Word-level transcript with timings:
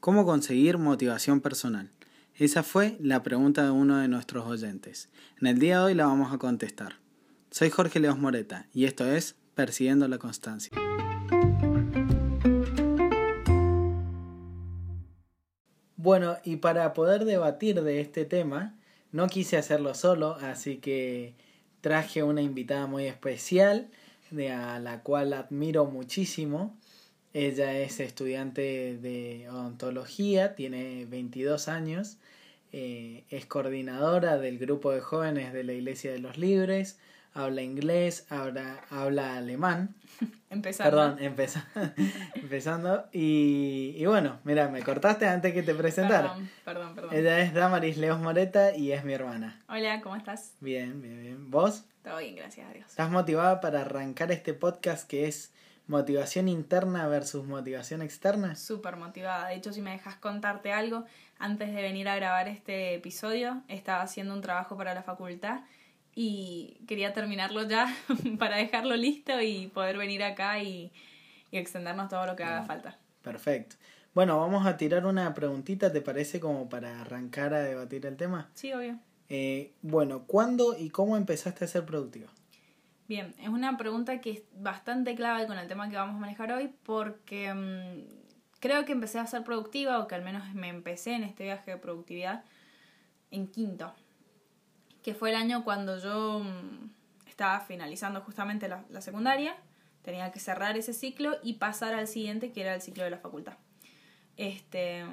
¿Cómo 0.00 0.24
conseguir 0.24 0.78
motivación 0.78 1.42
personal? 1.42 1.90
Esa 2.34 2.62
fue 2.62 2.96
la 3.00 3.22
pregunta 3.22 3.64
de 3.64 3.70
uno 3.70 3.98
de 3.98 4.08
nuestros 4.08 4.46
oyentes. 4.46 5.10
En 5.38 5.46
el 5.46 5.58
día 5.58 5.80
de 5.80 5.84
hoy 5.84 5.94
la 5.94 6.06
vamos 6.06 6.32
a 6.32 6.38
contestar. 6.38 6.94
Soy 7.50 7.68
Jorge 7.68 8.00
Leos 8.00 8.18
Moreta 8.18 8.66
y 8.72 8.86
esto 8.86 9.04
es 9.04 9.36
Persiguiendo 9.54 10.08
la 10.08 10.16
Constancia. 10.16 10.72
Bueno, 15.96 16.38
y 16.44 16.56
para 16.56 16.94
poder 16.94 17.26
debatir 17.26 17.82
de 17.82 18.00
este 18.00 18.24
tema, 18.24 18.78
no 19.12 19.26
quise 19.26 19.58
hacerlo 19.58 19.92
solo, 19.92 20.36
así 20.40 20.78
que 20.78 21.34
traje 21.82 22.22
una 22.22 22.40
invitada 22.40 22.86
muy 22.86 23.04
especial, 23.04 23.90
de 24.30 24.50
a 24.50 24.78
la 24.78 25.02
cual 25.02 25.34
admiro 25.34 25.84
muchísimo. 25.84 26.79
Ella 27.32 27.78
es 27.78 28.00
estudiante 28.00 28.98
de 29.00 29.48
odontología, 29.48 30.56
tiene 30.56 31.06
22 31.06 31.68
años, 31.68 32.16
eh, 32.72 33.24
es 33.30 33.46
coordinadora 33.46 34.38
del 34.38 34.58
grupo 34.58 34.90
de 34.90 35.00
jóvenes 35.00 35.52
de 35.52 35.62
la 35.62 35.72
Iglesia 35.72 36.10
de 36.10 36.18
los 36.18 36.38
Libres, 36.38 36.98
habla 37.32 37.62
inglés, 37.62 38.26
habla, 38.30 38.80
habla 38.90 39.36
alemán. 39.36 39.94
Empezando. 40.50 40.90
Perdón, 40.90 41.18
empezando. 42.34 43.08
Y, 43.12 43.94
y, 43.96 44.04
bueno, 44.06 44.40
mira, 44.42 44.68
me 44.68 44.82
cortaste 44.82 45.26
antes 45.28 45.54
que 45.54 45.62
te 45.62 45.76
presentara. 45.76 46.32
Perdón, 46.32 46.50
perdón, 46.64 46.94
perdón. 46.96 47.14
Ella 47.14 47.38
es 47.38 47.54
Damaris 47.54 47.96
Leos 47.96 48.18
Moreta 48.18 48.74
y 48.74 48.90
es 48.90 49.04
mi 49.04 49.12
hermana. 49.12 49.62
Hola, 49.68 50.00
¿cómo 50.00 50.16
estás? 50.16 50.54
Bien, 50.58 51.00
bien, 51.00 51.20
bien. 51.20 51.50
¿Vos? 51.52 51.84
Todo 52.02 52.18
bien, 52.18 52.34
gracias 52.34 52.68
a 52.68 52.72
Dios. 52.72 52.90
¿Estás 52.90 53.10
motivada 53.12 53.60
para 53.60 53.82
arrancar 53.82 54.32
este 54.32 54.52
podcast 54.52 55.08
que 55.08 55.28
es 55.28 55.52
motivación 55.90 56.48
interna 56.48 57.08
versus 57.08 57.44
motivación 57.46 58.00
externa? 58.00 58.54
Súper 58.54 58.96
motivada. 58.96 59.48
De 59.48 59.56
hecho, 59.56 59.72
si 59.72 59.82
me 59.82 59.90
dejas 59.90 60.14
contarte 60.14 60.72
algo, 60.72 61.04
antes 61.38 61.74
de 61.74 61.82
venir 61.82 62.08
a 62.08 62.14
grabar 62.14 62.46
este 62.48 62.94
episodio, 62.94 63.62
estaba 63.68 64.02
haciendo 64.02 64.32
un 64.32 64.40
trabajo 64.40 64.76
para 64.76 64.94
la 64.94 65.02
facultad 65.02 65.62
y 66.14 66.80
quería 66.86 67.12
terminarlo 67.12 67.68
ya 67.68 67.94
para 68.38 68.56
dejarlo 68.56 68.96
listo 68.96 69.40
y 69.40 69.66
poder 69.66 69.98
venir 69.98 70.22
acá 70.22 70.62
y, 70.62 70.92
y 71.50 71.58
extendernos 71.58 72.08
todo 72.08 72.24
lo 72.24 72.36
que 72.36 72.44
haga 72.44 72.62
falta. 72.62 72.96
Perfecto. 73.22 73.76
Bueno, 74.14 74.38
vamos 74.38 74.66
a 74.66 74.76
tirar 74.76 75.06
una 75.06 75.34
preguntita, 75.34 75.92
¿te 75.92 76.00
parece 76.00 76.38
como 76.38 76.68
para 76.68 77.00
arrancar 77.00 77.52
a 77.52 77.62
debatir 77.62 78.06
el 78.06 78.16
tema? 78.16 78.48
Sí, 78.54 78.72
obvio. 78.72 78.98
Eh, 79.28 79.72
bueno, 79.82 80.24
¿cuándo 80.26 80.76
y 80.78 80.90
cómo 80.90 81.16
empezaste 81.16 81.64
a 81.64 81.68
ser 81.68 81.84
productiva? 81.84 82.28
Bien, 83.10 83.34
es 83.42 83.48
una 83.48 83.76
pregunta 83.76 84.20
que 84.20 84.30
es 84.30 84.42
bastante 84.52 85.16
clave 85.16 85.48
con 85.48 85.58
el 85.58 85.66
tema 85.66 85.90
que 85.90 85.96
vamos 85.96 86.14
a 86.14 86.18
manejar 86.20 86.52
hoy 86.52 86.72
porque 86.84 87.52
mmm, 87.52 88.06
creo 88.60 88.84
que 88.84 88.92
empecé 88.92 89.18
a 89.18 89.26
ser 89.26 89.42
productiva 89.42 89.98
o 89.98 90.06
que 90.06 90.14
al 90.14 90.22
menos 90.22 90.54
me 90.54 90.68
empecé 90.68 91.14
en 91.14 91.24
este 91.24 91.42
viaje 91.42 91.72
de 91.72 91.76
productividad 91.76 92.44
en 93.32 93.48
quinto 93.48 93.92
que 95.02 95.12
fue 95.12 95.30
el 95.30 95.34
año 95.34 95.64
cuando 95.64 95.98
yo 95.98 96.44
estaba 97.26 97.58
finalizando 97.58 98.20
justamente 98.20 98.68
la, 98.68 98.84
la, 98.90 99.00
secundaria, 99.00 99.56
tenía 100.02 100.30
que 100.30 100.38
cerrar 100.38 100.76
ese 100.76 100.92
ciclo 100.92 101.36
y 101.42 101.54
pasar 101.54 101.94
al 101.94 102.06
siguiente, 102.06 102.52
que 102.52 102.60
era 102.60 102.76
el 102.76 102.80
ciclo 102.80 103.02
de 103.02 103.10
la 103.10 103.18
facultad. 103.18 103.54
Este, 104.36 105.04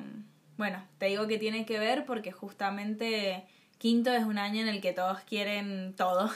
bueno, 0.55 0.83
te 0.99 1.07
digo 1.07 1.25
que 1.25 1.39
tiene 1.39 1.65
que 1.65 1.79
ver 1.79 2.05
porque 2.05 2.31
justamente 2.31 3.47
quinto 3.77 4.11
es 4.11 4.23
un 4.23 4.37
año 4.37 4.61
en 4.61 4.67
el 4.67 4.81
que 4.81 4.93
todos 4.93 5.19
quieren 5.21 5.93
todo. 5.95 6.29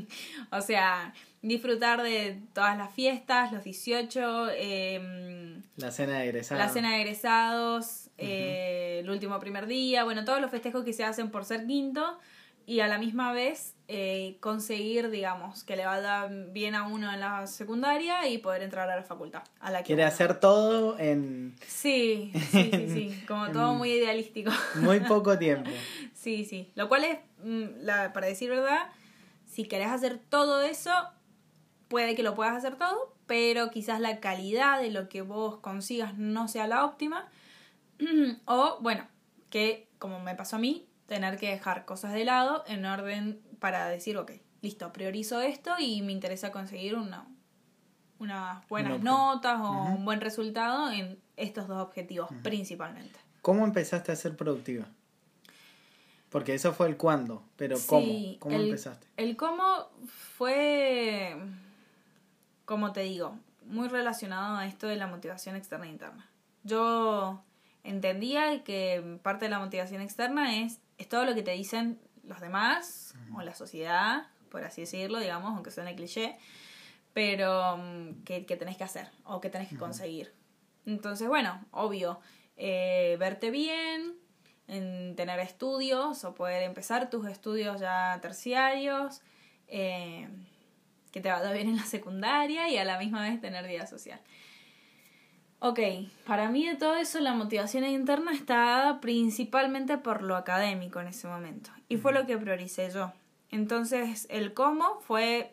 o 0.50 0.60
sea, 0.60 1.14
disfrutar 1.42 2.02
de 2.02 2.40
todas 2.52 2.76
las 2.76 2.92
fiestas, 2.92 3.52
los 3.52 3.64
18, 3.64 4.48
eh, 4.52 5.60
la 5.76 5.90
cena 5.90 6.18
de 6.18 6.24
egresados. 6.24 6.64
La 6.64 6.72
cena 6.72 6.92
de 6.92 7.00
egresados, 7.02 8.10
eh, 8.18 9.00
el 9.00 9.10
último 9.10 9.38
primer 9.38 9.66
día, 9.66 10.04
bueno, 10.04 10.24
todos 10.24 10.40
los 10.40 10.50
festejos 10.50 10.84
que 10.84 10.92
se 10.92 11.04
hacen 11.04 11.30
por 11.30 11.44
ser 11.44 11.66
quinto 11.66 12.18
y 12.68 12.80
a 12.80 12.86
la 12.86 12.98
misma 12.98 13.32
vez 13.32 13.74
eh, 13.88 14.36
conseguir, 14.40 15.08
digamos, 15.08 15.64
que 15.64 15.74
le 15.74 15.86
vaya 15.86 16.26
bien 16.26 16.74
a 16.74 16.86
uno 16.86 17.10
en 17.10 17.18
la 17.18 17.46
secundaria 17.46 18.28
y 18.28 18.36
poder 18.36 18.62
entrar 18.62 18.90
a 18.90 18.96
la 18.96 19.02
facultad. 19.04 19.42
A 19.58 19.70
la 19.70 19.78
que 19.78 19.86
Quiere 19.86 20.02
uno... 20.02 20.12
hacer 20.12 20.38
todo 20.38 20.98
en... 20.98 21.56
Sí, 21.66 22.30
sí, 22.50 22.70
sí, 22.70 22.88
sí, 22.90 23.24
como 23.26 23.50
todo 23.52 23.72
muy 23.72 23.92
idealístico. 23.92 24.50
Muy 24.74 25.00
poco 25.08 25.38
tiempo. 25.38 25.70
sí, 26.12 26.44
sí, 26.44 26.70
lo 26.74 26.90
cual 26.90 27.04
es, 27.04 27.18
la, 27.42 28.12
para 28.12 28.26
decir 28.26 28.50
verdad, 28.50 28.90
si 29.46 29.64
querés 29.64 29.88
hacer 29.88 30.18
todo 30.28 30.60
eso, 30.60 30.92
puede 31.88 32.14
que 32.14 32.22
lo 32.22 32.34
puedas 32.34 32.54
hacer 32.54 32.76
todo, 32.76 33.16
pero 33.26 33.70
quizás 33.70 33.98
la 33.98 34.20
calidad 34.20 34.78
de 34.78 34.90
lo 34.90 35.08
que 35.08 35.22
vos 35.22 35.56
consigas 35.60 36.18
no 36.18 36.48
sea 36.48 36.66
la 36.66 36.84
óptima. 36.84 37.30
o, 38.44 38.76
bueno, 38.82 39.08
que 39.48 39.88
como 39.98 40.20
me 40.20 40.34
pasó 40.34 40.56
a 40.56 40.58
mí, 40.58 40.87
tener 41.08 41.38
que 41.38 41.50
dejar 41.50 41.86
cosas 41.86 42.12
de 42.12 42.24
lado 42.24 42.62
en 42.66 42.84
orden 42.84 43.40
para 43.58 43.88
decir, 43.88 44.18
ok, 44.18 44.32
listo, 44.60 44.92
priorizo 44.92 45.40
esto 45.40 45.74
y 45.78 46.02
me 46.02 46.12
interesa 46.12 46.52
conseguir 46.52 46.94
una, 46.96 47.26
unas 48.18 48.66
buenas 48.68 49.00
no, 49.00 49.34
notas 49.34 49.58
o 49.58 49.70
uh 49.70 49.74
-huh. 49.74 49.96
un 49.96 50.04
buen 50.04 50.20
resultado 50.20 50.92
en 50.92 51.18
estos 51.36 51.66
dos 51.66 51.78
objetivos 51.78 52.30
uh 52.30 52.34
-huh. 52.34 52.42
principalmente. 52.42 53.18
¿Cómo 53.40 53.64
empezaste 53.64 54.12
a 54.12 54.16
ser 54.16 54.36
productiva? 54.36 54.86
Porque 56.28 56.54
eso 56.54 56.74
fue 56.74 56.88
el 56.88 56.98
cuándo, 56.98 57.42
pero 57.56 57.78
¿cómo? 57.86 58.04
Sí, 58.04 58.36
¿Cómo 58.38 58.54
el, 58.54 58.64
empezaste? 58.64 59.06
El 59.16 59.34
cómo 59.38 59.88
fue, 60.36 61.34
como 62.66 62.92
te 62.92 63.00
digo, 63.00 63.38
muy 63.64 63.88
relacionado 63.88 64.58
a 64.58 64.66
esto 64.66 64.86
de 64.86 64.96
la 64.96 65.06
motivación 65.06 65.56
externa 65.56 65.86
e 65.86 65.90
interna. 65.90 66.28
Yo 66.64 67.42
entendía 67.82 68.62
que 68.62 69.18
parte 69.22 69.46
de 69.46 69.50
la 69.50 69.58
motivación 69.58 70.02
externa 70.02 70.58
es 70.58 70.80
es 70.98 71.08
todo 71.08 71.24
lo 71.24 71.34
que 71.34 71.42
te 71.42 71.52
dicen 71.52 72.00
los 72.24 72.40
demás 72.40 73.14
o 73.34 73.42
la 73.42 73.54
sociedad, 73.54 74.26
por 74.50 74.64
así 74.64 74.82
decirlo, 74.82 75.18
digamos, 75.18 75.54
aunque 75.54 75.70
suene 75.70 75.94
cliché, 75.94 76.36
pero 77.14 77.74
um, 77.74 78.22
que, 78.24 78.44
que, 78.44 78.56
tenés 78.56 78.76
que 78.76 78.84
hacer 78.84 79.08
o 79.24 79.40
que 79.40 79.50
tenés 79.50 79.68
que 79.68 79.76
conseguir. 79.76 80.34
Entonces, 80.84 81.28
bueno, 81.28 81.64
obvio, 81.70 82.20
eh, 82.56 83.16
verte 83.18 83.50
bien, 83.50 84.16
en 84.66 85.16
tener 85.16 85.40
estudios 85.40 86.24
o 86.24 86.34
poder 86.34 86.62
empezar 86.62 87.08
tus 87.10 87.26
estudios 87.26 87.80
ya 87.80 88.18
terciarios, 88.20 89.22
eh, 89.66 90.28
que 91.10 91.20
te 91.20 91.30
vaya 91.30 91.50
bien 91.52 91.68
en 91.68 91.76
la 91.76 91.84
secundaria 91.84 92.68
y 92.68 92.76
a 92.76 92.84
la 92.84 92.98
misma 92.98 93.22
vez 93.22 93.40
tener 93.40 93.66
vida 93.66 93.86
social. 93.86 94.20
Ok, 95.60 95.80
para 96.26 96.50
mí 96.50 96.68
de 96.68 96.76
todo 96.76 96.94
eso 96.94 97.18
la 97.18 97.34
motivación 97.34 97.84
interna 97.84 98.32
está 98.32 98.54
dada 98.54 99.00
principalmente 99.00 99.98
por 99.98 100.22
lo 100.22 100.36
académico 100.36 101.00
en 101.00 101.08
ese 101.08 101.26
momento. 101.26 101.70
Y 101.88 101.96
fue 101.96 102.12
lo 102.12 102.26
que 102.26 102.38
prioricé 102.38 102.90
yo. 102.90 103.12
Entonces 103.50 104.26
el 104.30 104.54
cómo 104.54 105.00
fue 105.00 105.52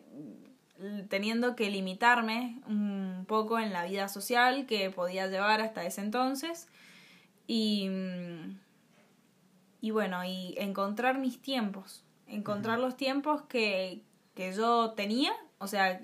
teniendo 1.08 1.56
que 1.56 1.70
limitarme 1.70 2.60
un 2.68 3.24
poco 3.26 3.58
en 3.58 3.72
la 3.72 3.84
vida 3.84 4.08
social 4.08 4.66
que 4.66 4.90
podía 4.90 5.26
llevar 5.26 5.60
hasta 5.60 5.84
ese 5.84 6.02
entonces. 6.02 6.68
Y, 7.48 7.88
y 9.80 9.90
bueno, 9.90 10.24
y 10.24 10.54
encontrar 10.58 11.18
mis 11.18 11.40
tiempos. 11.40 12.04
Encontrar 12.28 12.78
los 12.78 12.96
tiempos 12.96 13.42
que, 13.42 14.02
que 14.34 14.52
yo 14.52 14.90
tenía, 14.92 15.32
o 15.58 15.66
sea, 15.66 16.00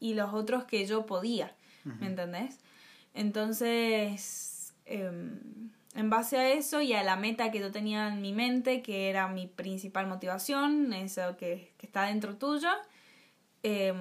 y 0.00 0.14
los 0.14 0.34
otros 0.34 0.64
que 0.64 0.86
yo 0.86 1.06
podía. 1.06 1.54
¿Me 1.84 2.06
entendés? 2.06 2.58
Entonces, 3.14 4.74
eh, 4.86 5.10
en 5.94 6.10
base 6.10 6.36
a 6.36 6.52
eso 6.52 6.80
y 6.80 6.92
a 6.92 7.02
la 7.02 7.16
meta 7.16 7.50
que 7.50 7.58
yo 7.58 7.70
tenía 7.70 8.08
en 8.08 8.20
mi 8.20 8.32
mente, 8.32 8.82
que 8.82 9.10
era 9.10 9.28
mi 9.28 9.46
principal 9.46 10.06
motivación, 10.06 10.92
eso 10.92 11.36
que, 11.36 11.72
que 11.76 11.86
está 11.86 12.04
dentro 12.04 12.36
tuyo, 12.36 12.68
eh, 13.62 13.92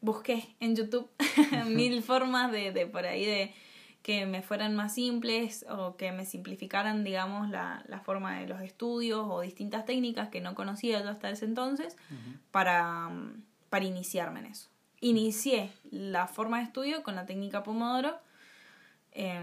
busqué 0.00 0.54
en 0.60 0.76
YouTube 0.76 1.08
mil 1.66 2.02
formas 2.02 2.50
de, 2.50 2.72
de 2.72 2.86
por 2.86 3.04
ahí 3.04 3.24
de 3.24 3.54
que 4.02 4.24
me 4.24 4.40
fueran 4.40 4.74
más 4.74 4.94
simples 4.94 5.66
o 5.68 5.96
que 5.96 6.10
me 6.10 6.24
simplificaran, 6.24 7.04
digamos, 7.04 7.50
la, 7.50 7.84
la 7.86 8.00
forma 8.00 8.38
de 8.40 8.46
los 8.46 8.62
estudios 8.62 9.26
o 9.28 9.42
distintas 9.42 9.84
técnicas 9.84 10.30
que 10.30 10.40
no 10.40 10.54
conocía 10.54 11.02
yo 11.02 11.10
hasta 11.10 11.28
ese 11.28 11.44
entonces 11.44 11.96
uh 12.10 12.14
-huh. 12.14 12.38
para, 12.50 13.10
para 13.68 13.84
iniciarme 13.84 14.40
en 14.40 14.46
eso 14.46 14.69
inicié 15.00 15.70
la 15.90 16.26
forma 16.26 16.58
de 16.58 16.64
estudio 16.64 17.02
con 17.02 17.14
la 17.16 17.26
técnica 17.26 17.62
Pomodoro. 17.62 18.18
Eh, 19.12 19.40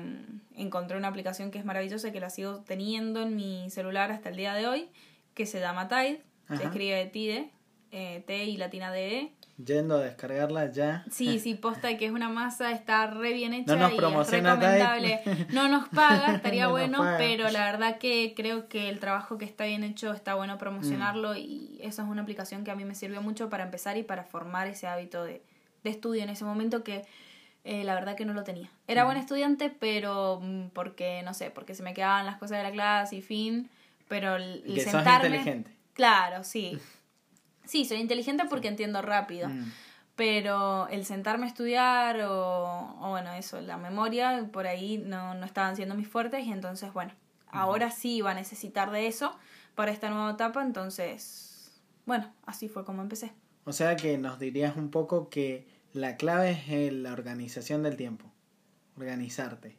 encontré 0.56 0.98
una 0.98 1.10
aplicación 1.10 1.52
que 1.52 1.60
es 1.60 1.66
maravillosa 1.66 2.12
que 2.12 2.20
la 2.20 2.30
sigo 2.30 2.62
teniendo 2.62 3.22
en 3.22 3.36
mi 3.36 3.70
celular 3.70 4.12
hasta 4.12 4.30
el 4.30 4.38
día 4.38 4.54
de 4.54 4.68
hoy, 4.68 4.90
que 5.34 5.46
se 5.46 5.60
llama 5.60 5.88
Tide, 5.90 6.24
Ajá. 6.46 6.58
se 6.58 6.64
escribe 6.66 7.06
Tide, 7.08 7.52
eh, 7.92 8.24
T 8.26 8.46
y 8.46 8.58
latina 8.58 8.92
D 8.92 9.20
E. 9.20 9.32
Yendo 9.64 9.96
a 9.98 10.02
descargarla 10.02 10.72
ya. 10.72 11.04
Sí, 11.10 11.40
sí, 11.40 11.56
posta 11.56 11.98
que 11.98 12.06
es 12.06 12.12
una 12.12 12.30
masa, 12.30 12.72
está 12.72 13.08
re 13.08 13.34
bien 13.34 13.56
hecha 13.56 13.74
no 13.76 13.82
nos 13.82 13.92
y 13.92 13.94
es 13.96 13.98
promociona 14.00 14.54
recomendable. 14.56 15.22
No 15.50 15.68
nos 15.68 15.90
paga, 15.90 16.32
estaría 16.36 16.66
No 16.66 16.72
bueno, 16.72 17.00
paga. 17.00 17.18
pero 17.18 17.50
la 17.50 17.66
verdad 17.66 17.98
que 17.98 18.34
creo 18.36 18.68
que 18.70 18.88
el 18.90 19.00
trabajo 19.00 19.40
que 19.40 19.46
está 19.46 19.66
bien 19.66 19.84
hecho 19.84 20.14
está 20.14 20.36
bueno 20.36 20.60
promocionarlo 20.60 21.34
Mm. 21.34 21.38
y 21.38 21.80
eso 21.82 22.04
es 22.04 22.08
una 22.08 22.22
aplicación 22.22 22.64
que 22.64 22.70
a 22.70 22.76
mí 22.76 22.86
me 22.86 22.94
sirvió 22.94 23.22
mucho 23.24 23.50
para 23.50 23.64
empezar 23.64 23.98
y 23.98 24.04
para 24.04 24.24
formar 24.24 24.68
ese 24.68 24.86
hábito 24.88 25.24
de, 25.24 25.42
de 25.84 25.90
estudio 25.90 26.22
en 26.22 26.30
ese 26.30 26.46
momento 26.46 26.84
que 26.84 27.04
eh, 27.64 27.84
la 27.84 27.96
verdad 27.96 28.16
que 28.16 28.26
no 28.26 28.34
lo 28.34 28.44
tenía. 28.44 28.70
Era 28.88 29.06
buen 29.06 29.18
estudiante, 29.18 29.70
pero 29.72 30.40
mm, 30.42 30.68
porque, 30.70 31.24
no 31.24 31.34
sé, 31.34 31.50
porque 31.50 31.74
se 31.74 31.82
me 31.82 31.96
quedaban 31.96 32.26
las 32.28 32.38
cosas 32.38 32.60
de 32.60 32.64
la 32.64 32.72
clase 32.72 33.16
y 33.18 33.22
fin, 33.24 33.70
pero 34.08 34.36
el, 34.36 34.64
el 34.68 34.76
que 34.76 34.84
sos 34.84 34.92
sentarme... 34.92 35.28
inteligente. 35.30 35.72
Claro, 35.94 36.44
sí. 36.44 36.78
Sí, 37.68 37.86
soy 37.86 37.98
inteligente 38.00 38.46
porque 38.50 38.68
entiendo 38.68 39.02
rápido. 39.02 39.50
Mm. 39.50 39.72
Pero 40.16 40.88
el 40.88 41.06
sentarme 41.06 41.46
a 41.46 41.50
estudiar 41.50 42.22
o, 42.22 42.98
o 43.00 43.10
bueno, 43.10 43.34
eso, 43.34 43.62
la 43.62 43.78
memoria, 43.78 44.50
por 44.52 44.66
ahí 44.66 44.98
no, 44.98 45.36
no 45.36 45.46
estaban 45.46 45.76
siendo 45.76 45.94
mis 45.94 46.08
fuertes 46.08 46.44
y 46.46 46.52
entonces, 46.52 46.92
bueno, 46.92 47.12
ahora 47.52 47.92
sí 47.92 48.16
iba 48.16 48.32
a 48.32 48.34
necesitar 48.34 48.90
de 48.92 49.08
eso 49.08 49.38
para 49.76 49.92
esta 49.92 50.10
nueva 50.10 50.32
etapa, 50.32 50.64
entonces, 50.64 51.82
bueno, 52.08 52.34
así 52.48 52.68
fue 52.68 52.84
como 52.84 53.04
empecé. 53.04 53.32
O 53.64 53.74
sea 53.74 53.96
que 53.96 54.18
nos 54.18 54.40
dirías 54.40 54.76
un 54.76 54.90
poco 54.90 55.30
que 55.30 55.68
la 55.94 56.16
clave 56.16 56.52
es 56.52 56.70
eh, 56.70 56.92
la 56.92 57.12
organización 57.12 57.84
del 57.84 57.98
tiempo. 57.98 58.26
Organizarte. 58.98 59.76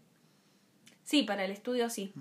Sí, 1.04 1.22
para 1.22 1.44
el 1.44 1.50
estudio 1.50 1.88
sí. 1.90 2.12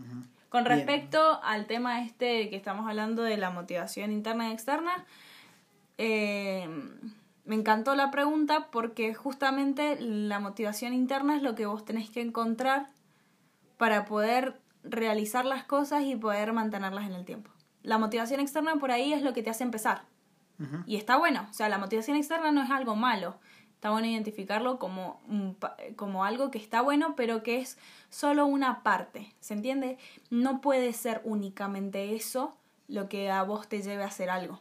Con 0.49 0.63
Bien. 0.63 0.77
respecto 0.77 1.41
al 1.43 1.67
tema 1.67 2.03
este 2.03 2.49
que 2.49 2.55
estamos 2.55 2.87
hablando 2.87 3.21
de 3.21 3.37
la 3.37 3.49
motivación 3.49 4.11
interna 4.11 4.49
y 4.49 4.53
externa, 4.53 5.05
eh, 5.97 6.67
me 7.45 7.55
encantó 7.55 7.95
la 7.95 8.11
pregunta 8.11 8.69
porque 8.71 9.13
justamente 9.13 9.97
la 9.99 10.39
motivación 10.39 10.93
interna 10.93 11.37
es 11.37 11.41
lo 11.41 11.55
que 11.55 11.65
vos 11.65 11.85
tenés 11.85 12.09
que 12.09 12.21
encontrar 12.21 12.87
para 13.77 14.05
poder 14.05 14.59
realizar 14.83 15.45
las 15.45 15.63
cosas 15.63 16.03
y 16.03 16.15
poder 16.15 16.53
mantenerlas 16.53 17.05
en 17.05 17.13
el 17.13 17.25
tiempo. 17.25 17.51
La 17.83 17.97
motivación 17.97 18.39
externa 18.39 18.75
por 18.75 18.91
ahí 18.91 19.13
es 19.13 19.21
lo 19.21 19.33
que 19.33 19.43
te 19.43 19.49
hace 19.49 19.63
empezar. 19.63 20.03
Y 20.87 20.95
está 20.95 21.17
bueno, 21.17 21.45
o 21.51 21.53
sea, 21.53 21.69
la 21.69 21.77
motivación 21.77 22.17
externa 22.17 22.51
no 22.51 22.63
es 22.63 22.71
algo 22.71 22.95
malo. 22.95 23.35
Está 23.75 23.91
bueno 23.91 24.07
identificarlo 24.07 24.79
como, 24.79 25.21
como 25.95 26.25
algo 26.25 26.49
que 26.49 26.57
está 26.57 26.81
bueno, 26.81 27.15
pero 27.15 27.43
que 27.43 27.59
es 27.59 27.77
solo 28.09 28.47
una 28.47 28.81
parte. 28.81 29.35
¿Se 29.39 29.53
entiende? 29.53 29.99
No 30.31 30.59
puede 30.59 30.93
ser 30.93 31.21
únicamente 31.23 32.15
eso 32.15 32.57
lo 32.87 33.07
que 33.07 33.29
a 33.29 33.43
vos 33.43 33.67
te 33.67 33.83
lleve 33.83 34.01
a 34.01 34.07
hacer 34.07 34.31
algo. 34.31 34.59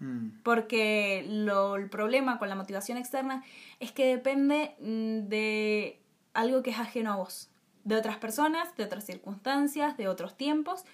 Mm. 0.00 0.40
Porque 0.42 1.24
lo, 1.28 1.76
el 1.76 1.88
problema 1.88 2.38
con 2.38 2.48
la 2.48 2.54
motivación 2.56 2.98
externa 2.98 3.44
es 3.78 3.92
que 3.92 4.06
depende 4.06 4.74
mm, 4.80 5.28
de 5.28 6.00
algo 6.34 6.62
que 6.62 6.70
es 6.70 6.78
ajeno 6.78 7.12
a 7.12 7.16
vos. 7.16 7.50
De 7.84 7.96
otras 7.96 8.16
personas, 8.16 8.74
de 8.76 8.84
otras 8.84 9.04
circunstancias, 9.04 9.96
de 9.96 10.08
otros 10.08 10.36
tiempos, 10.36 10.84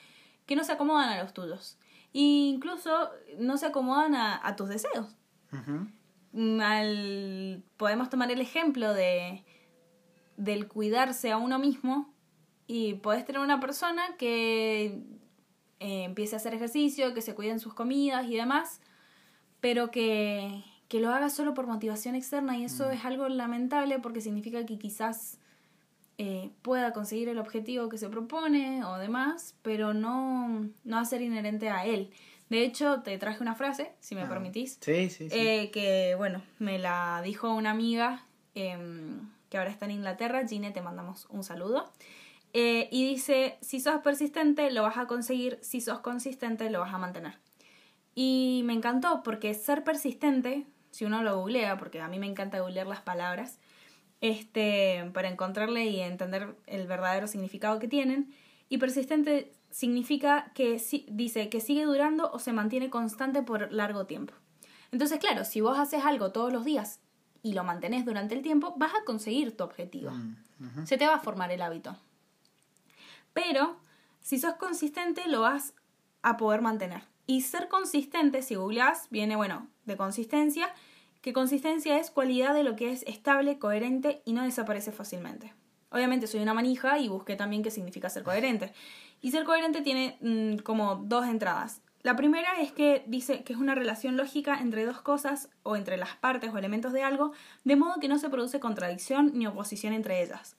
que 0.47 0.55
no 0.57 0.65
se 0.65 0.73
acomodan 0.73 1.09
a 1.09 1.23
los 1.23 1.33
tuyos. 1.35 1.79
E 2.15 2.21
incluso 2.21 3.11
no 3.39 3.57
se 3.57 3.67
acomodan 3.67 4.15
a, 4.15 4.41
a 4.47 4.57
tus 4.57 4.69
deseos. 4.69 5.17
Mm, 6.33 6.61
al- 6.61 7.63
podemos 7.77 8.11
tomar 8.11 8.31
el 8.31 8.41
ejemplo 8.41 8.93
de 8.93 9.45
del 10.37 10.69
cuidarse 10.69 11.33
a 11.33 11.39
uno 11.39 11.59
mismo 11.59 12.13
y 12.67 12.95
podés 12.95 13.25
tener 13.25 13.41
una 13.41 13.59
persona 13.59 14.03
que 14.19 15.03
eh, 15.81 16.05
empiece 16.05 16.37
a 16.37 16.39
hacer 16.39 16.53
ejercicio, 16.53 17.15
que 17.15 17.23
se 17.23 17.35
cuide 17.35 17.53
en 17.53 17.61
sus 17.61 17.73
comidas 17.73 18.27
y 18.27 18.37
demás, 18.37 18.83
pero 19.67 19.91
que, 19.91 20.63
que 20.87 21.01
lo 21.01 21.13
haga 21.13 21.29
solo 21.29 21.53
por 21.53 21.67
motivación 21.67 22.15
externa 22.15 22.57
y 22.57 22.63
eso 22.65 22.89
es 22.93 23.05
algo 23.05 23.29
lamentable 23.29 23.99
porque 23.99 24.21
significa 24.21 24.65
que 24.65 24.79
quizás 24.79 25.41
eh, 26.19 26.51
pueda 26.63 26.93
conseguir 26.93 27.29
el 27.29 27.39
objetivo 27.41 27.89
que 27.89 27.99
se 27.99 28.09
propone 28.09 28.85
o 28.85 28.97
demás, 28.99 29.57
pero 29.63 29.93
no, 29.93 30.69
no 30.85 30.97
va 30.97 31.01
a 31.03 31.05
ser 31.05 31.21
inherente 31.21 31.69
a 31.69 31.85
él. 31.85 32.11
De 32.49 32.63
hecho, 32.63 33.03
te 33.03 33.19
traje 33.19 33.43
una 33.43 33.57
frase, 33.57 33.93
si 33.99 34.15
me 34.15 34.21
Ah. 34.23 34.29
permitís, 34.29 34.79
Sí, 34.81 35.11
sí, 35.11 35.29
sí. 35.31 35.37
eh, 35.37 35.71
que 35.73 36.15
bueno, 36.17 36.43
me 36.61 36.79
la 36.79 37.21
dijo 37.25 37.53
una 37.53 37.73
amiga 37.73 38.25
em, 38.55 39.29
que 39.51 39.59
ahora 39.59 39.71
está 39.71 39.87
en 39.87 39.91
Inglaterra, 39.91 40.47
Gine, 40.47 40.71
te 40.71 40.81
mandamos 40.81 41.27
un 41.29 41.43
saludo. 41.43 41.91
Eh, 42.53 42.89
y 42.93 43.05
dice, 43.05 43.59
si 43.63 43.81
sos 43.81 44.01
persistente 44.01 44.71
lo 44.71 44.85
vas 44.85 44.97
a 44.97 45.09
conseguir, 45.09 45.59
si 45.61 45.81
sos 45.81 45.99
consistente 45.99 46.71
lo 46.71 46.79
vas 46.79 46.95
a 46.95 46.99
mantener. 46.99 47.35
Y 48.19 48.63
me 48.65 48.73
encantó 48.73 49.23
porque 49.23 49.53
ser 49.55 49.85
persistente, 49.85 50.67
si 50.91 51.05
uno 51.05 51.23
lo 51.23 51.37
googlea, 51.37 51.77
porque 51.77 52.01
a 52.01 52.09
mí 52.09 52.19
me 52.19 52.27
encanta 52.27 52.59
googlear 52.61 52.87
las 52.87 53.03
palabras, 53.03 53.59
este, 54.23 55.09
para 55.13 55.29
encontrarle 55.29 55.85
y 55.85 56.01
entender 56.01 56.57
el 56.67 56.87
verdadero 56.87 57.27
significado 57.27 57.79
que 57.79 57.89
tienen, 57.89 58.35
y 58.71 58.79
persistente 58.79 59.53
significa 59.71 60.51
que 60.55 60.79
si- 60.79 61.07
dice 61.11 61.51
que 61.51 61.61
sigue 61.61 61.85
durando 61.85 62.31
o 62.33 62.39
se 62.39 62.55
mantiene 62.55 62.89
constante 62.89 63.43
por 63.43 63.71
largo 63.71 64.07
tiempo. 64.07 64.33
Entonces, 64.91 65.19
claro, 65.19 65.45
si 65.45 65.61
vos 65.61 65.79
haces 65.79 66.03
algo 66.05 66.33
todos 66.33 66.51
los 66.51 66.65
días 66.65 67.01
y 67.43 67.53
lo 67.53 67.65
mantenés 67.65 68.07
durante 68.07 68.35
el 68.35 68.41
tiempo, 68.41 68.75
vas 68.79 68.93
a 68.95 69.05
conseguir 69.05 69.55
tu 69.55 69.63
objetivo. 69.65 70.11
Mm. 70.11 70.87
Se 70.87 70.97
te 70.97 71.07
va 71.07 71.17
a 71.17 71.21
formar 71.21 71.53
el 71.53 71.61
hábito. 71.61 71.95
Pero 73.35 73.77
si 74.21 74.39
sos 74.39 74.55
consistente, 74.55 75.29
lo 75.29 75.43
vas 75.43 75.75
a 76.23 76.39
poder 76.39 76.63
mantener. 76.63 77.03
Y 77.27 77.43
ser 77.43 77.69
consistente, 77.69 78.43
si 78.43 78.55
googleás, 78.55 79.09
viene, 79.11 79.37
bueno, 79.37 79.69
de 79.85 79.97
consistencia, 79.97 80.73
que 81.23 81.33
consistencia 81.33 81.99
es 81.99 82.11
cualidad 82.11 82.55
de 82.55 82.63
lo 82.63 82.77
que 82.77 82.93
es 82.93 83.03
estable, 83.07 83.59
coherente 83.59 84.23
y 84.25 84.33
no 84.33 84.45
desaparece 84.45 84.93
fácilmente. 84.93 85.53
Obviamente 85.91 86.27
soy 86.27 86.41
una 86.41 86.55
manija 86.55 86.99
y 86.99 87.09
busqué 87.09 87.37
también 87.37 87.63
qué 87.63 87.71
significa 87.71 88.11
ser 88.11 88.23
coherente. 88.23 88.73
Y 89.21 89.31
ser 89.31 89.45
coherente 89.45 89.83
tiene 89.83 90.19
mm, 90.21 90.59
como 90.59 90.97
dos 90.97 91.27
entradas. 91.27 91.81
La 92.03 92.15
primera 92.15 92.61
es 92.61 92.71
que 92.71 93.03
dice 93.09 93.43
que 93.43 93.53
es 93.53 93.59
una 93.59 93.75
relación 93.75 94.17
lógica 94.17 94.61
entre 94.61 94.85
dos 94.85 95.01
cosas 95.01 95.49
o 95.65 95.75
entre 95.75 95.97
las 95.97 96.15
partes 96.15 96.53
o 96.55 96.59
elementos 96.59 96.93
de 96.93 97.03
algo, 97.03 97.33
de 97.65 97.75
modo 97.75 97.99
que 98.01 98.07
no 98.07 98.19
se 98.19 98.31
produce 98.31 98.61
contradicción 98.61 99.33
ni 99.35 99.49
oposición 99.49 99.93
entre 99.93 100.23
ellas. 100.23 100.57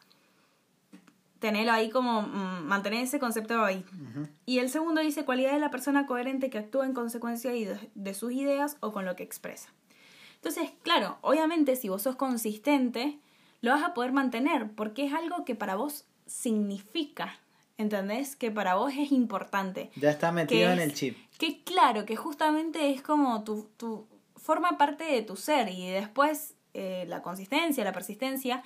Tenerlo 1.39 1.72
ahí 1.72 1.89
como 1.89 2.24
mm, 2.24 2.66
mantener 2.66 3.04
ese 3.04 3.19
concepto 3.19 3.63
ahí. 3.63 3.86
Y 4.45 4.60
el 4.60 4.69
segundo 4.69 5.01
dice 5.01 5.25
cualidad 5.25 5.54
de 5.54 5.60
la 5.60 5.69
persona 5.72 6.06
coherente 6.06 6.50
que 6.50 6.57
actúa 6.57 6.86
en 6.86 6.94
consecuencia 6.94 7.51
de, 7.51 8.13
sus 8.13 8.31
ideas 8.31 8.78
o 8.80 8.92
con 8.92 9.06
lo 9.06 9.16
que 9.16 9.24
expresa. 9.24 9.69
Entonces, 10.36 10.72
claro, 10.84 11.18
obviamente 11.22 11.75
si 11.75 11.89
vos 11.89 12.01
sos 12.04 12.16
consistente, 12.16 13.19
lo 13.62 13.72
vas 13.72 13.84
a 13.84 13.94
poder 13.94 14.12
mantener 14.12 14.72
porque 14.72 15.06
es 15.06 15.13
algo 15.13 15.45
que 15.45 15.56
para 15.56 15.75
vos 15.75 16.06
significa, 16.25 17.40
¿entendés? 17.78 18.36
Que 18.36 18.51
para 18.51 18.75
vos 18.75 18.94
es 18.98 19.12
importante. 19.12 19.92
Ya 19.95 20.10
está 20.12 20.31
metido 20.31 20.72
en 20.72 20.80
es- 20.80 20.86
el 20.86 20.94
chip. 20.94 21.18
Que 21.38 21.63
claro, 21.63 22.06
que 22.06 22.16
justamente 22.16 22.92
es 22.92 23.01
como 23.01 23.44
tu, 23.44 23.69
tu 23.78 24.07
forma 24.36 24.78
parte 24.78 25.04
de 25.04 25.22
tu 25.22 25.36
ser 25.36 25.69
y 25.69 25.90
después 25.90 26.56
eh, 26.74 27.06
la 27.07 27.22
consistencia, 27.22 27.83
la 27.83 27.92
persistencia 27.94 28.63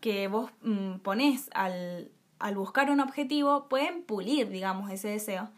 que 0.00 0.28
vos 0.28 0.50
mm, 0.62 0.96
ponés 1.00 1.50
al, 1.54 2.10
al 2.38 2.54
buscar 2.56 2.90
un 2.90 3.00
objetivo 3.00 3.68
pueden 3.68 4.02
pulir, 4.02 4.48
digamos, 4.50 4.90
ese 4.90 5.08
deseo. 5.08 5.50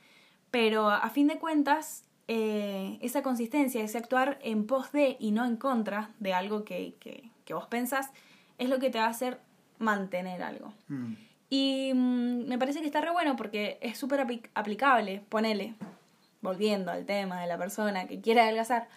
Pero 0.51 0.91
a 0.91 1.09
fin 1.11 1.29
de 1.29 1.39
cuentas, 1.39 2.05
eh, 2.29 2.99
esa 3.01 3.23
consistencia, 3.23 3.83
ese 3.83 3.99
actuar 3.99 4.39
en 4.43 4.67
pos 4.67 4.93
de 4.93 5.17
y 5.19 5.31
no 5.31 5.45
en 5.45 5.57
contra 5.57 6.11
de 6.19 6.35
algo 6.35 6.65
que, 6.65 6.95
que, 7.01 7.31
que 7.45 7.55
vos 7.55 7.67
pensás, 7.67 8.11
es 8.59 8.69
lo 8.69 8.79
que 8.79 8.91
te 8.91 8.99
va 8.99 9.07
a 9.07 9.11
hacer 9.11 9.41
mantener 9.79 10.43
algo. 10.43 10.73
Mm. 10.89 11.15
Y 11.51 11.93
mm, 11.95 12.49
me 12.49 12.59
parece 12.59 12.81
que 12.81 12.87
está 12.87 13.01
re 13.01 13.11
bueno 13.11 13.37
porque 13.37 13.79
es 13.81 13.99
súper 13.99 14.21
apli- 14.21 14.49
aplicable. 14.55 15.23
Ponele, 15.29 15.75
volviendo 16.41 16.91
al 16.91 17.05
tema 17.07 17.41
de 17.41 17.47
la 17.47 17.59
persona 17.59 18.07
que 18.07 18.21
quiere 18.21 18.41
adelgazar. 18.41 18.89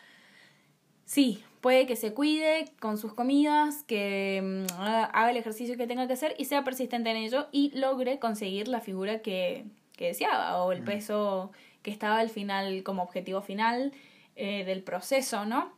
Sí, 1.06 1.44
puede 1.66 1.88
que 1.88 1.96
se 1.96 2.14
cuide 2.14 2.72
con 2.80 3.00
sus 3.00 3.16
comidas, 3.16 3.82
que 3.88 4.40
mm, 4.70 4.80
haga 4.80 5.06
haga 5.06 5.32
el 5.32 5.38
ejercicio 5.38 5.76
que 5.78 5.88
tenga 5.88 6.06
que 6.06 6.14
hacer 6.14 6.36
y 6.38 6.46
sea 6.46 6.64
persistente 6.64 7.10
en 7.10 7.18
ello 7.18 7.48
y 7.52 7.72
logre 7.76 8.20
conseguir 8.20 8.68
la 8.68 8.82
figura 8.82 9.24
que, 9.24 9.66
que 9.98 10.10
deseaba 10.10 10.64
o 10.64 10.72
el 10.74 10.84
peso 10.84 11.52
que 11.82 11.90
estaba 11.90 12.20
al 12.20 12.30
final 12.30 12.84
como 12.84 13.02
objetivo 13.02 13.42
final 13.42 13.94
eh, 14.36 14.64
del 14.64 14.84
proceso, 14.84 15.46
¿no? 15.46 15.74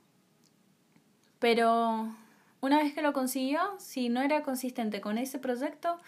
Pero 1.40 2.14
una 2.60 2.80
vez 2.80 2.94
que 2.94 3.02
lo 3.02 3.14
consiguió, 3.14 3.62
si 3.80 4.10
no 4.10 4.22
era 4.22 4.44
consistente 4.44 5.00
con 5.00 5.18
ese 5.18 5.40
proyecto, 5.40 6.00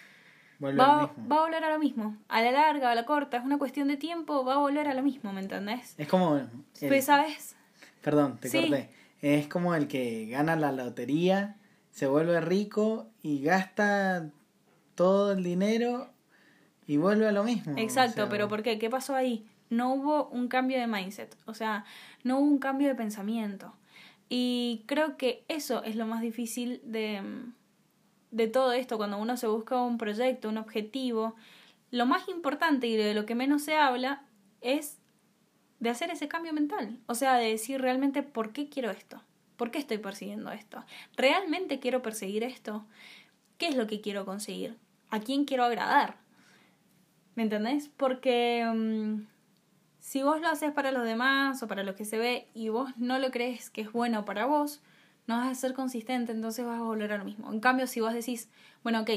va, 0.61 1.03
a 1.03 1.13
volver 1.25 1.63
a 1.63 1.69
lo 1.69 1.79
mismo. 1.79 2.17
A 2.27 2.41
la 2.41 2.51
larga, 2.51 2.91
a 2.91 2.95
la 2.95 3.05
corta, 3.05 3.37
es 3.37 3.45
una 3.45 3.57
cuestión 3.57 3.87
de 3.87 3.95
tiempo, 3.95 4.43
va 4.43 4.55
a 4.55 4.57
volver 4.57 4.89
a 4.89 4.93
lo 4.93 5.03
mismo, 5.03 5.31
¿me 5.31 5.39
entendés? 5.39 5.95
Es 5.97 6.09
como. 6.09 6.35
el- 6.35 6.49
Pues, 6.85 7.05
¿sabes? 7.05 7.55
Perdón, 8.01 8.39
te 8.39 8.49
Sí. 8.49 8.59
corté. 8.59 8.98
Es 9.21 9.47
como 9.47 9.75
el 9.75 9.87
que 9.87 10.27
gana 10.27 10.55
la 10.55 10.71
lotería, 10.71 11.57
se 11.91 12.07
vuelve 12.07 12.39
rico 12.41 13.07
y 13.21 13.41
gasta 13.41 14.29
todo 14.95 15.33
el 15.33 15.43
dinero 15.43 16.09
y 16.87 16.97
vuelve 16.97 17.27
a 17.27 17.31
lo 17.31 17.43
mismo. 17.43 17.73
Exacto, 17.77 18.23
O 18.23 18.25
sea, 18.25 18.29
pero 18.29 18.47
¿por 18.47 18.63
qué? 18.63 18.79
¿Qué 18.79 18.89
pasó 18.89 19.15
ahí? 19.15 19.45
No 19.69 19.93
hubo 19.93 20.29
un 20.29 20.47
cambio 20.47 20.79
de 20.79 20.87
mindset, 20.87 21.35
o 21.45 21.53
sea, 21.53 21.85
no 22.23 22.39
hubo 22.39 22.47
un 22.47 22.59
cambio 22.59 22.87
de 22.87 22.95
pensamiento. 22.95 23.73
Y 24.29 24.83
creo 24.85 25.17
que 25.17 25.43
eso 25.47 25.83
es 25.83 25.95
lo 25.95 26.05
más 26.05 26.21
difícil 26.21 26.81
de, 26.83 27.21
de 28.31 28.47
todo 28.47 28.73
esto, 28.73 28.97
cuando 28.97 29.17
uno 29.17 29.37
se 29.37 29.47
busca 29.47 29.81
un 29.81 29.97
proyecto, 29.97 30.49
un 30.49 30.57
objetivo. 30.57 31.35
Lo 31.91 32.05
más 32.05 32.29
importante 32.29 32.87
y 32.87 32.95
de 32.95 33.13
lo 33.15 33.25
que 33.25 33.35
menos 33.35 33.63
se 33.63 33.75
habla 33.75 34.23
es 34.61 34.98
de 35.79 35.89
hacer 35.89 36.11
ese 36.11 36.27
cambio 36.27 36.53
mental. 36.53 36.99
O 37.07 37.15
sea, 37.15 37.35
de 37.35 37.49
decir 37.49 37.81
realmente 37.81 38.23
por 38.23 38.51
qué 38.51 38.69
quiero 38.69 38.91
esto. 38.91 39.21
¿Por 39.57 39.71
qué 39.71 39.79
estoy 39.79 39.97
persiguiendo 39.97 40.51
esto? 40.51 40.83
¿Realmente 41.17 41.79
quiero 41.79 42.01
perseguir 42.01 42.43
esto? 42.43 42.85
¿Qué 43.57 43.67
es 43.67 43.75
lo 43.75 43.87
que 43.87 44.01
quiero 44.01 44.25
conseguir? 44.25 44.77
¿A 45.09 45.19
quién 45.19 45.45
quiero 45.45 45.63
agradar? 45.63 46.17
¿Me 47.35 47.43
entendés? 47.43 47.89
Porque 47.95 48.65
mm, 48.65 49.25
si 49.99 50.23
vos 50.23 50.41
lo 50.41 50.47
haces 50.47 50.71
para 50.71 50.91
los 50.91 51.03
demás 51.03 51.61
o 51.61 51.67
para 51.67 51.83
lo 51.83 51.95
que 51.95 52.05
se 52.05 52.17
ve 52.17 52.47
y 52.53 52.69
vos 52.69 52.97
no 52.97 53.19
lo 53.19 53.31
crees 53.31 53.69
que 53.69 53.81
es 53.81 53.91
bueno 53.91 54.25
para 54.25 54.45
vos, 54.45 54.81
no 55.27 55.37
vas 55.37 55.49
a 55.49 55.55
ser 55.55 55.73
consistente, 55.73 56.31
entonces 56.31 56.65
vas 56.65 56.79
a 56.79 56.83
volver 56.83 57.13
a 57.13 57.17
lo 57.17 57.25
mismo. 57.25 57.51
En 57.51 57.59
cambio, 57.59 57.85
si 57.85 58.01
vos 58.01 58.13
decís, 58.13 58.49
bueno, 58.81 59.01
ok, 59.01 59.09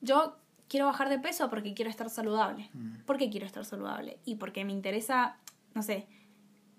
yo 0.00 0.36
quiero 0.68 0.86
bajar 0.86 1.08
de 1.08 1.18
peso 1.18 1.48
porque 1.48 1.72
quiero 1.72 1.90
estar 1.90 2.10
saludable. 2.10 2.68
Mm. 2.74 3.04
¿Por 3.06 3.16
qué 3.16 3.30
quiero 3.30 3.46
estar 3.46 3.64
saludable? 3.64 4.18
Y 4.24 4.36
porque 4.36 4.64
me 4.64 4.72
interesa, 4.72 5.38
no 5.74 5.82
sé, 5.82 6.06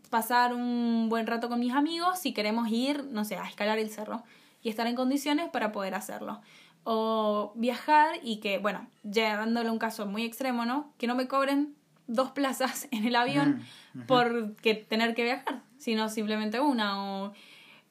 pasar 0.09 0.53
un 0.53 1.07
buen 1.09 1.25
rato 1.25 1.49
con 1.49 1.59
mis 1.59 1.73
amigos 1.73 2.19
si 2.19 2.33
queremos 2.33 2.69
ir, 2.69 3.05
no 3.05 3.25
sé, 3.25 3.35
a 3.35 3.47
escalar 3.47 3.79
el 3.79 3.89
cerro 3.89 4.23
y 4.61 4.69
estar 4.69 4.87
en 4.87 4.95
condiciones 4.95 5.49
para 5.49 5.71
poder 5.71 5.95
hacerlo. 5.95 6.41
O 6.83 7.53
viajar 7.55 8.19
y 8.21 8.37
que, 8.37 8.57
bueno, 8.57 8.87
llevándole 9.03 9.69
un 9.69 9.79
caso 9.79 10.05
muy 10.05 10.23
extremo, 10.23 10.65
¿no? 10.65 10.93
Que 10.97 11.07
no 11.07 11.15
me 11.15 11.27
cobren 11.27 11.75
dos 12.07 12.31
plazas 12.31 12.87
en 12.91 13.05
el 13.05 13.15
avión 13.15 13.63
ujú. 13.95 14.05
por 14.05 14.55
que 14.57 14.75
tener 14.75 15.15
que 15.15 15.23
viajar, 15.23 15.63
sino 15.77 16.09
simplemente 16.09 16.59
una. 16.59 17.03
O 17.03 17.33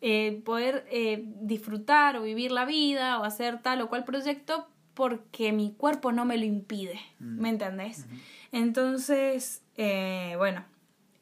eh, 0.00 0.42
poder 0.44 0.84
eh, 0.90 1.22
disfrutar 1.42 2.16
o 2.16 2.22
vivir 2.22 2.50
la 2.50 2.64
vida 2.64 3.20
o 3.20 3.24
hacer 3.24 3.62
tal 3.62 3.80
o 3.82 3.88
cual 3.88 4.04
proyecto 4.04 4.66
porque 4.94 5.52
mi 5.52 5.72
cuerpo 5.72 6.12
no 6.12 6.24
me 6.24 6.36
lo 6.36 6.44
impide. 6.44 7.00
¿Me 7.18 7.48
entendés? 7.48 8.06
Entonces, 8.50 9.62
eh, 9.76 10.34
bueno, 10.38 10.64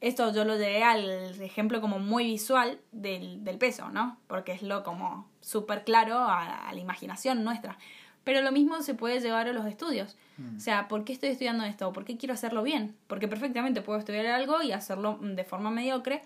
esto 0.01 0.33
yo 0.33 0.45
lo 0.45 0.57
llevé 0.57 0.83
al 0.83 1.41
ejemplo 1.43 1.81
como 1.81 1.99
muy 1.99 2.25
visual 2.25 2.79
del, 2.93 3.45
del 3.45 3.59
peso, 3.59 3.91
¿no? 3.91 4.19
Porque 4.27 4.53
es 4.53 4.63
lo 4.63 4.83
como 4.83 5.29
súper 5.41 5.85
claro 5.85 6.17
a, 6.19 6.69
a 6.69 6.73
la 6.73 6.81
imaginación 6.81 7.45
nuestra. 7.45 7.77
Pero 8.25 8.43
lo 8.43 8.53
mismo 8.53 8.83
se 8.83 8.95
puede 8.95 9.21
llevar 9.21 9.49
a 9.49 9.53
los 9.53 9.67
estudios. 9.67 10.17
Mm. 10.37 10.57
O 10.57 10.61
sea, 10.61 10.89
¿por 10.89 11.05
qué 11.05 11.13
estoy 11.13 11.31
estudiando 11.31 11.65
esto? 11.65 11.93
¿Por 11.93 12.05
qué 12.05 12.17
quiero 12.19 12.35
hacerlo 12.35 12.63
bien? 12.63 12.95
Porque 13.07 13.29
perfectamente 13.29 13.81
puedo 13.83 13.99
estudiar 13.99 14.27
algo 14.27 14.63
y 14.63 14.73
hacerlo 14.73 15.19
mm, 15.21 15.35
de 15.35 15.45
forma 15.45 15.71
mediocre. 15.71 16.23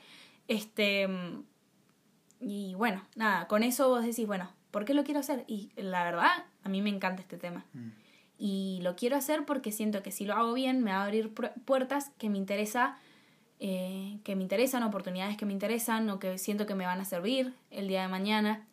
Este. 0.49 1.07
mm, 1.09 1.43
Y 2.41 2.75
bueno, 2.75 3.03
nada, 3.17 3.47
con 3.49 3.63
eso 3.63 3.89
vos 3.89 4.05
decís, 4.05 4.27
bueno, 4.27 4.51
¿por 4.71 4.85
qué 4.85 4.93
lo 4.95 5.05
quiero 5.05 5.21
hacer? 5.21 5.45
Y 5.47 5.71
la 5.77 6.05
verdad, 6.05 6.45
a 6.63 6.69
mí 6.69 6.83
me 6.83 6.91
encanta 6.91 7.23
este 7.23 7.39
tema. 7.39 7.65
Mm. 7.73 7.89
Y 8.39 8.81
lo 8.83 8.97
quiero 8.97 9.17
hacer 9.17 9.45
porque 9.45 9.71
siento 9.73 10.03
que 10.03 10.11
si 10.11 10.25
lo 10.27 10.35
hago 10.35 10.53
bien 10.53 10.83
me 10.83 10.91
va 10.91 10.99
a 10.99 11.05
abrir 11.05 11.33
pu- 11.33 11.53
puertas 11.65 12.11
que 12.19 12.29
me 12.29 12.39
interesa, 12.39 12.99
eh, 13.67 14.19
que 14.25 14.37
me 14.37 14.43
interesan, 14.43 14.83
oportunidades 14.83 15.39
que 15.39 15.47
me 15.47 15.55
interesan 15.55 16.11
o 16.11 16.19
que 16.19 16.37
siento 16.37 16.67
que 16.67 16.75
me 16.75 16.85
van 16.85 17.01
a 17.01 17.07
servir 17.07 17.55
el 17.71 17.89
día 17.89 18.03
de 18.03 18.09
mañana. 18.09 18.67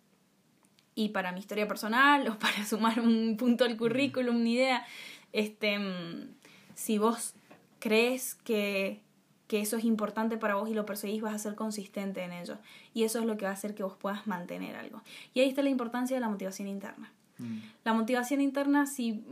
Y 0.96 1.10
para 1.10 1.32
mi 1.32 1.40
historia 1.40 1.66
personal 1.66 2.28
o 2.28 2.38
para 2.38 2.66
sumar 2.66 3.00
un 3.00 3.38
punto 3.38 3.64
al 3.64 3.78
currículum, 3.78 4.36
una 4.36 4.50
idea, 4.50 4.86
este, 5.32 5.80
mm, 5.80 6.36
si 6.76 6.98
vos 6.98 7.36
crees 7.80 8.36
que, 8.36 9.00
que 9.48 9.62
eso 9.62 9.78
es 9.78 9.86
importante 9.86 10.36
para 10.36 10.56
vos 10.56 10.70
y 10.70 10.74
lo 10.74 10.86
perseguís, 10.86 11.22
vas 11.22 11.36
a 11.36 11.40
ser 11.40 11.56
consistente 11.56 12.22
en 12.24 12.34
ello. 12.34 12.58
Y 12.94 13.06
eso 13.06 13.20
es 13.20 13.26
lo 13.26 13.38
que 13.38 13.46
va 13.46 13.52
a 13.52 13.54
hacer 13.54 13.74
que 13.74 13.84
vos 13.84 13.96
puedas 13.96 14.28
mantener 14.28 14.76
algo. 14.76 15.02
Y 15.34 15.40
ahí 15.40 15.48
está 15.48 15.62
la 15.62 15.70
importancia 15.70 16.18
de 16.18 16.20
la 16.20 16.28
motivación 16.28 16.68
interna. 16.68 17.14
Mm. 17.38 17.60
La 17.86 17.94
motivación 17.94 18.42
interna 18.42 18.86
sí, 18.88 19.24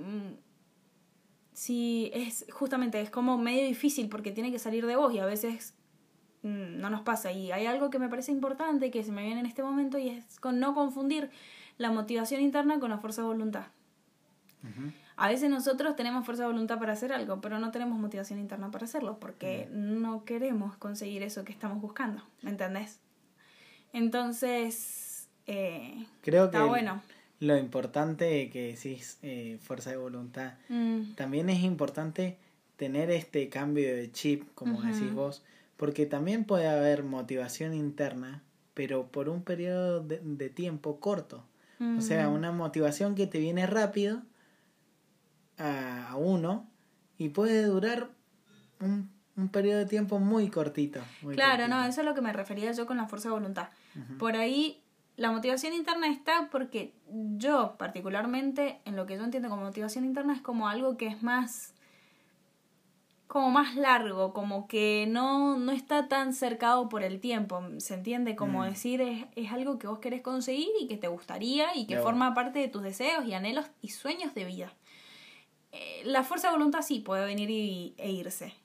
sí 1.60 2.10
es 2.14 2.46
justamente 2.54 3.02
es 3.02 3.10
como 3.10 3.38
medio 3.38 3.66
difícil 3.66 4.08
porque 4.08 4.32
tiene 4.32 4.50
que 4.50 4.60
salir 4.60 4.86
de 4.86 4.96
vos 4.96 5.14
y 5.14 5.20
a 5.20 5.26
veces 5.26 5.74
mm, 6.42 6.80
no 6.80 6.90
nos 6.90 7.02
pasa. 7.02 7.34
Y 7.34 7.52
hay 7.52 7.66
algo 7.66 7.90
que 7.90 8.00
me 8.00 8.08
parece 8.08 8.32
importante 8.32 8.92
que 8.92 9.04
se 9.04 9.12
me 9.12 9.26
viene 9.26 9.42
en 9.42 9.46
este 9.46 9.62
momento 9.62 9.98
y 9.98 10.08
es 10.08 10.40
con 10.40 10.62
no 10.62 10.74
confundir 10.74 11.30
la 11.78 11.92
motivación 11.92 12.40
interna 12.40 12.80
con 12.80 12.90
la 12.90 12.98
fuerza 12.98 13.24
de 13.24 13.28
voluntad. 13.28 13.66
A 15.18 15.28
veces 15.28 15.50
nosotros 15.50 15.96
tenemos 15.98 16.26
fuerza 16.26 16.44
de 16.44 16.50
voluntad 16.50 16.80
para 16.80 16.94
hacer 16.94 17.12
algo, 17.12 17.42
pero 17.42 17.60
no 17.60 17.72
tenemos 17.72 18.00
motivación 18.00 18.40
interna 18.40 18.72
para 18.72 18.86
hacerlo 18.86 19.20
porque 19.20 19.68
no 19.72 20.24
queremos 20.24 20.78
conseguir 20.78 21.24
eso 21.24 21.44
que 21.44 21.52
estamos 21.52 21.82
buscando, 21.82 22.24
¿me 22.42 22.52
entendés? 22.52 23.00
Entonces, 23.92 25.30
eh, 25.46 26.06
Creo 26.22 26.50
que 26.50 26.58
está 26.58 26.68
bueno. 26.68 27.02
Lo 27.40 27.58
importante 27.58 28.50
que 28.50 28.74
decís, 28.74 29.18
eh, 29.22 29.58
fuerza 29.62 29.92
de 29.92 29.98
voluntad, 29.98 30.54
Mm, 30.68 31.14
también 31.16 31.50
es 31.50 31.64
importante 31.64 32.38
tener 32.76 33.12
este 33.12 33.50
cambio 33.50 33.96
de 33.96 34.12
chip, 34.12 34.44
como 34.56 34.82
decís 34.82 35.14
vos, 35.14 35.44
porque 35.78 36.06
también 36.06 36.46
puede 36.46 36.68
haber 36.68 37.04
motivación 37.04 37.74
interna, 37.74 38.44
pero 38.74 39.08
por 39.08 39.30
un 39.30 39.44
periodo 39.44 40.02
de, 40.02 40.20
de 40.24 40.50
tiempo 40.50 41.00
corto. 41.00 41.46
O 41.98 42.02
sea, 42.02 42.30
mm. 42.30 42.34
una 42.34 42.52
motivación 42.52 43.16
que 43.16 43.26
te 43.26 43.40
viene 43.40 43.66
rápido 43.66 44.22
a, 45.58 46.10
a 46.10 46.16
uno 46.18 46.70
y 47.18 47.30
puede 47.30 47.64
durar 47.64 48.10
un, 48.82 49.10
un 49.38 49.48
periodo 49.50 49.80
de 49.80 49.86
tiempo 49.86 50.20
muy 50.20 50.50
cortito. 50.50 51.02
muy 51.22 51.36
Claro, 51.36 51.70
no, 51.70 51.86
eso 51.86 52.02
es 52.02 52.06
lo 52.06 52.14
que 52.14 52.22
me 52.22 52.34
refería 52.34 52.72
yo 52.74 52.86
con 52.86 52.98
la 52.98 53.08
fuerza 53.08 53.30
de 53.30 53.36
voluntad. 53.36 53.70
Por 54.18 54.36
ahí 54.36 54.82
la 55.20 55.32
motivación 55.32 55.74
interna 55.74 56.08
está 56.08 56.48
porque 56.50 56.94
yo 57.38 57.76
particularmente 57.78 58.80
en 58.86 58.96
lo 58.96 59.06
que 59.06 59.18
yo 59.18 59.24
entiendo 59.26 59.50
como 59.50 59.64
motivación 59.64 60.06
interna 60.06 60.34
es 60.34 60.42
como 60.42 60.70
algo 60.70 60.96
que 60.96 61.08
es 61.08 61.22
más 61.22 61.76
como 63.28 63.52
más 63.52 63.76
largo, 63.76 64.34
como 64.34 64.68
que 64.68 65.06
no, 65.08 65.58
no 65.58 65.72
está 65.72 66.08
tan 66.08 66.34
cercado 66.34 66.90
por 66.90 67.04
el 67.04 67.20
tiempo, 67.20 67.62
¿se 67.78 67.94
entiende? 67.94 68.36
Como 68.36 68.64
Mm. 68.64 68.70
decir, 68.70 69.02
es, 69.02 69.26
es 69.36 69.52
algo 69.52 69.78
que 69.78 69.86
vos 69.86 70.00
querés 70.00 70.22
conseguir 70.22 70.70
y 70.80 70.88
que 70.88 70.98
te 70.98 71.10
gustaría 71.10 71.76
y 71.76 71.86
que 71.86 72.00
forma 72.00 72.34
parte 72.34 72.58
de 72.58 72.70
tus 72.70 72.82
deseos 72.82 73.26
y 73.26 73.34
anhelos 73.34 73.68
y 73.82 73.90
sueños 73.90 74.34
de 74.34 74.46
vida. 74.46 74.74
Eh, 75.72 76.02
la 76.06 76.24
fuerza 76.24 76.48
de 76.48 76.54
voluntad 76.54 76.82
sí 76.82 77.02
puede 77.02 77.26
venir 77.26 77.52
y, 77.52 77.94
e 77.98 78.10
irse. 78.10 78.56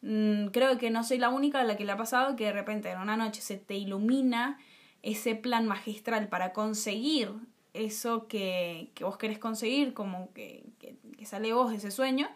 Mm, 0.00 0.46
creo 0.46 0.78
que 0.78 0.88
no 0.88 1.04
soy 1.04 1.18
la 1.18 1.28
única 1.28 1.60
a 1.60 1.64
la 1.64 1.76
que 1.76 1.84
le 1.84 1.92
ha 1.92 1.96
pasado 1.98 2.36
que 2.36 2.44
de 2.44 2.52
repente 2.52 2.90
en 2.90 3.00
una 3.00 3.18
noche 3.18 3.42
se 3.42 3.58
te 3.58 3.74
ilumina 3.74 4.58
ese 5.06 5.34
plan 5.36 5.66
magistral 5.66 6.28
para 6.28 6.52
conseguir 6.52 7.30
eso 7.74 8.26
que, 8.26 8.90
que 8.94 9.04
vos 9.04 9.16
querés 9.18 9.38
conseguir, 9.38 9.94
como 9.94 10.32
que, 10.32 10.64
que, 10.80 10.96
que 11.16 11.26
sale 11.26 11.52
vos 11.52 11.72
ese 11.72 11.90
sueño, 11.90 12.28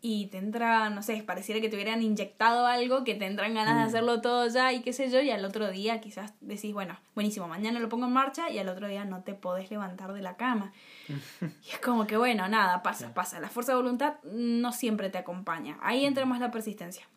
y 0.00 0.26
te 0.28 0.38
entra, 0.38 0.90
no 0.90 1.02
sé, 1.02 1.22
pareciera 1.24 1.60
que 1.60 1.68
te 1.68 1.74
hubieran 1.74 2.00
inyectado 2.02 2.66
algo, 2.66 3.02
que 3.02 3.16
te 3.16 3.26
entran 3.26 3.52
ganas 3.54 3.76
de 3.76 3.82
Mm. 3.82 3.86
hacerlo 3.88 4.20
todo 4.20 4.46
ya 4.46 4.72
y 4.72 4.80
qué 4.80 4.92
sé 4.92 5.10
yo, 5.10 5.20
y 5.20 5.30
al 5.30 5.44
otro 5.44 5.70
día 5.70 6.00
quizás 6.00 6.34
decís, 6.40 6.72
bueno, 6.72 6.96
buenísimo, 7.16 7.48
mañana 7.48 7.80
lo 7.80 7.88
pongo 7.88 8.06
en 8.06 8.12
marcha 8.12 8.48
y 8.48 8.58
al 8.58 8.68
otro 8.68 8.86
día 8.86 9.04
no 9.04 9.22
te 9.24 9.34
podés 9.34 9.70
levantar 9.70 10.12
de 10.12 10.22
la 10.22 10.36
cama. 10.36 10.72
y 11.08 11.70
es 11.70 11.78
como 11.80 12.06
que, 12.06 12.16
bueno, 12.16 12.48
nada, 12.48 12.82
pasa, 12.82 13.12
pasa. 13.12 13.40
La 13.40 13.48
fuerza 13.48 13.72
de 13.72 13.76
voluntad 13.82 14.14
no 14.22 14.72
siempre 14.72 15.10
te 15.10 15.18
acompaña. 15.18 15.76
Ahí 15.82 16.06
entra 16.06 16.24
más 16.26 16.38
la 16.38 16.52
persistencia. 16.52 17.08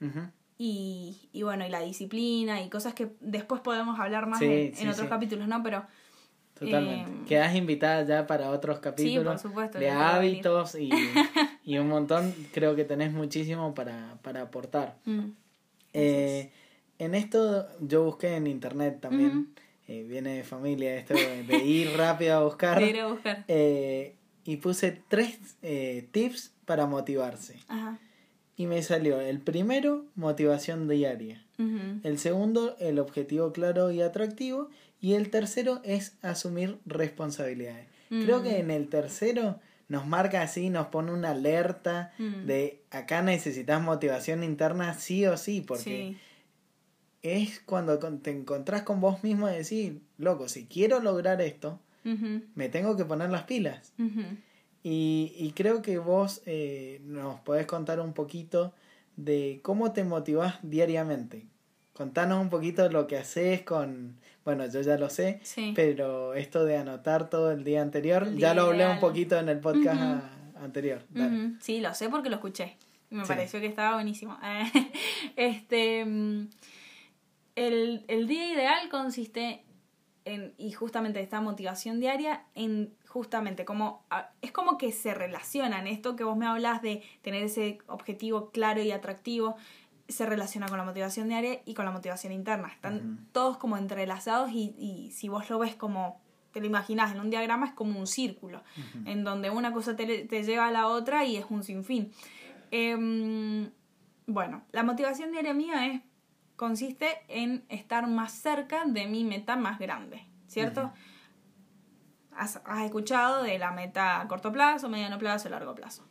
Ujú. 0.00 0.30
Y, 0.62 1.16
y 1.32 1.42
bueno, 1.42 1.66
y 1.66 1.70
la 1.70 1.80
disciplina 1.80 2.60
y 2.60 2.68
cosas 2.68 2.92
que 2.92 3.08
después 3.20 3.62
podemos 3.62 3.98
hablar 3.98 4.26
más 4.26 4.40
Sí, 4.40 4.44
en, 4.44 4.74
sí, 4.74 4.82
en 4.82 4.88
otros 4.90 5.06
sí. 5.06 5.08
capítulos, 5.08 5.48
¿no? 5.48 5.62
Pero 5.62 5.86
Totalmente. 6.52 7.10
Eh, 7.10 7.24
Quedas 7.26 7.54
invitada 7.56 8.04
ya 8.04 8.26
para 8.26 8.50
otros 8.50 8.78
capítulos 8.80 9.40
supuesto, 9.40 9.78
de 9.78 9.88
hábitos 9.88 10.74
y, 10.74 10.92
y 11.64 11.78
un 11.78 11.88
montón. 11.88 12.34
Creo 12.52 12.76
que 12.76 12.84
tenés 12.84 13.10
muchísimo 13.14 13.74
para, 13.74 14.18
para 14.22 14.42
aportar. 14.42 14.98
mm, 15.06 15.30
Eh, 15.94 16.52
en 16.98 17.14
esto 17.14 17.66
yo 17.80 18.04
busqué 18.04 18.36
en 18.36 18.46
internet 18.46 19.00
también. 19.00 19.54
Eh, 19.88 20.04
viene 20.06 20.34
de 20.36 20.44
familia 20.44 20.94
esto 20.96 21.14
de, 21.14 21.42
de 21.42 21.64
ir 21.64 21.90
rápido 21.96 22.36
a 22.36 22.44
buscar. 22.44 22.78
de 22.78 22.90
ir 22.90 23.00
a 23.00 23.06
buscar. 23.06 23.44
eh, 23.48 24.14
y 24.44 24.56
puse 24.58 25.02
tres 25.08 25.38
eh, 25.62 26.06
tips 26.12 26.52
para 26.66 26.84
motivarse. 26.86 27.56
Ajá. 27.68 27.98
Y 28.60 28.66
me 28.66 28.82
salió 28.82 29.22
el 29.22 29.40
primero, 29.40 30.04
motivación 30.16 30.86
diaria. 30.86 31.42
El 32.02 32.18
segundo, 32.18 32.76
el 32.78 32.98
objetivo 32.98 33.52
claro 33.52 33.90
y 33.90 34.02
atractivo. 34.02 34.68
Y 35.00 35.14
el 35.14 35.30
tercero 35.30 35.80
es 35.82 36.18
asumir 36.20 36.78
responsabilidades. 36.84 37.86
Creo 38.10 38.42
que 38.42 38.58
en 38.58 38.70
el 38.70 38.88
tercero 38.88 39.58
nos 39.88 40.06
marca 40.06 40.42
así, 40.42 40.68
nos 40.68 40.88
pone 40.88 41.10
una 41.10 41.30
alerta 41.30 42.12
de 42.18 42.82
acá 42.90 43.22
necesitas 43.22 43.80
motivación 43.82 44.44
interna 44.44 44.92
sí 44.92 45.24
o 45.24 45.38
sí, 45.38 45.62
porque 45.66 45.82
Sí. 46.12 46.16
es 47.22 47.60
cuando 47.60 47.98
te 47.98 48.30
encontrás 48.30 48.82
con 48.82 49.00
vos 49.00 49.24
mismo 49.24 49.48
y 49.48 49.54
decís, 49.54 49.92
loco, 50.18 50.48
si 50.48 50.66
quiero 50.66 51.00
lograr 51.00 51.40
esto, 51.40 51.80
me 52.54 52.68
tengo 52.68 52.94
que 52.96 53.06
poner 53.06 53.30
las 53.30 53.44
pilas. 53.44 53.92
Y, 54.82 55.32
y 55.36 55.52
creo 55.52 55.82
que 55.82 55.98
vos 55.98 56.42
eh, 56.46 57.00
nos 57.04 57.40
podés 57.40 57.66
contar 57.66 58.00
un 58.00 58.12
poquito 58.14 58.72
de 59.16 59.60
cómo 59.62 59.92
te 59.92 60.04
motivás 60.04 60.56
diariamente. 60.62 61.46
Contanos 61.92 62.40
un 62.40 62.48
poquito 62.48 62.88
lo 62.90 63.06
que 63.06 63.18
haces 63.18 63.60
con, 63.62 64.16
bueno, 64.44 64.64
yo 64.66 64.80
ya 64.80 64.96
lo 64.96 65.10
sé, 65.10 65.38
Sí. 65.42 65.72
pero 65.76 66.32
esto 66.32 66.64
de 66.64 66.78
anotar 66.78 67.28
todo 67.28 67.50
el 67.52 67.62
día 67.62 67.82
anterior, 67.82 68.22
El 68.26 68.38
ya 68.38 68.54
lo 68.54 68.62
hablé 68.62 68.86
un 68.88 69.00
poquito 69.00 69.38
en 69.38 69.50
el 69.50 69.58
podcast 69.60 70.24
anterior. 70.62 71.02
Sí, 71.60 71.80
lo 71.80 71.92
sé 71.92 72.08
porque 72.08 72.30
lo 72.30 72.36
escuché. 72.36 72.76
Me 73.10 73.24
Sí. 73.24 73.28
pareció 73.28 73.60
que 73.60 73.66
estaba 73.66 73.94
buenísimo. 73.96 74.38
este, 75.36 76.04
mm, 76.06 76.48
el, 77.56 78.04
el 78.08 78.26
día 78.28 78.52
ideal 78.52 78.88
consiste 78.88 79.62
en, 80.30 80.54
y 80.56 80.72
justamente 80.72 81.20
esta 81.20 81.40
motivación 81.40 82.00
diaria, 82.00 82.44
en 82.54 82.94
justamente 83.08 83.64
como, 83.64 84.04
es 84.40 84.52
como 84.52 84.78
que 84.78 84.92
se 84.92 85.14
relacionan, 85.14 85.86
esto 85.86 86.16
que 86.16 86.24
vos 86.24 86.36
me 86.36 86.46
hablas 86.46 86.80
de 86.82 87.02
tener 87.22 87.42
ese 87.42 87.78
objetivo 87.86 88.50
claro 88.50 88.82
y 88.82 88.92
atractivo, 88.92 89.56
se 90.08 90.26
relaciona 90.26 90.68
con 90.68 90.78
la 90.78 90.84
motivación 90.84 91.28
diaria 91.28 91.60
y 91.64 91.74
con 91.74 91.84
la 91.84 91.92
motivación 91.92 92.32
interna. 92.32 92.68
Están 92.68 93.28
todos 93.32 93.58
como 93.58 93.76
entrelazados 93.76 94.50
y, 94.50 94.74
y, 94.78 95.10
si 95.12 95.28
vos 95.28 95.48
lo 95.50 95.58
ves 95.58 95.74
como 95.74 96.20
te 96.52 96.60
lo 96.60 96.66
imaginas 96.66 97.12
en 97.12 97.20
un 97.20 97.30
diagrama 97.30 97.66
es 97.66 97.72
como 97.72 97.96
un 97.96 98.08
círculo, 98.08 98.64
en 99.04 99.22
donde 99.22 99.50
una 99.50 99.72
cosa 99.72 99.94
te, 99.94 100.24
te, 100.24 100.42
lleva 100.42 100.66
a 100.66 100.72
la 100.72 100.88
otra 100.88 101.24
y 101.24 101.36
es 101.36 101.46
un 101.48 101.62
sinfín. 101.62 102.10
Eh, 102.72 103.70
bueno, 104.26 104.62
la 104.72 104.82
motivación 104.82 105.32
diaria 105.32 105.54
mía 105.54 105.86
es, 105.86 106.02
consiste 106.60 107.22
en 107.28 107.64
estar 107.70 108.06
más 108.06 108.32
cerca 108.32 108.84
de 108.84 109.06
mi 109.06 109.24
meta 109.24 109.56
más 109.56 109.78
grande, 109.78 110.26
¿cierto? 110.46 110.92
has, 112.36 112.60
has, 112.66 112.84
escuchado 112.84 113.42
de 113.42 113.58
la 113.58 113.70
meta 113.70 114.20
a 114.20 114.28
corto 114.28 114.52
plazo, 114.52 114.90
mediano 114.90 115.16
plazo, 115.16 115.48
largo 115.48 115.74
plazo. 115.74 116.06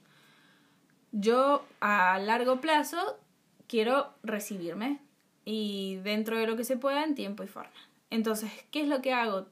Yo 1.11 1.67
a 1.81 2.17
largo 2.17 2.59
plazo 2.61 3.19
quiero 3.67 4.15
recibirme 4.23 4.99
y 5.45 5.97
dentro 5.97 6.35
de 6.39 6.47
lo 6.47 6.57
que 6.57 6.63
se 6.63 6.77
pueda 6.77 7.03
en 7.03 7.13
tiempo 7.13 7.43
y 7.43 7.47
forma. 7.47 7.79
Entonces, 8.09 8.51
¿qué 8.71 8.81
es 8.81 8.87
lo 8.87 9.03
que 9.03 9.13
hago 9.13 9.45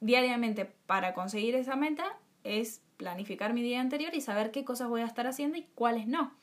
diariamente 0.00 0.64
para 0.64 1.14
conseguir 1.14 1.54
esa 1.54 1.76
meta? 1.76 2.18
Es 2.42 2.82
planificar 2.96 3.54
mi 3.54 3.62
día 3.62 3.80
anterior 3.80 4.12
y 4.12 4.20
saber 4.20 4.50
qué 4.50 4.64
cosas 4.64 4.88
voy 4.88 5.02
a 5.02 5.06
estar 5.06 5.28
haciendo 5.28 5.56
y 5.56 5.68
cuáles 5.76 6.08
no. 6.08 6.34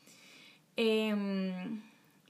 Eh, 0.78 1.14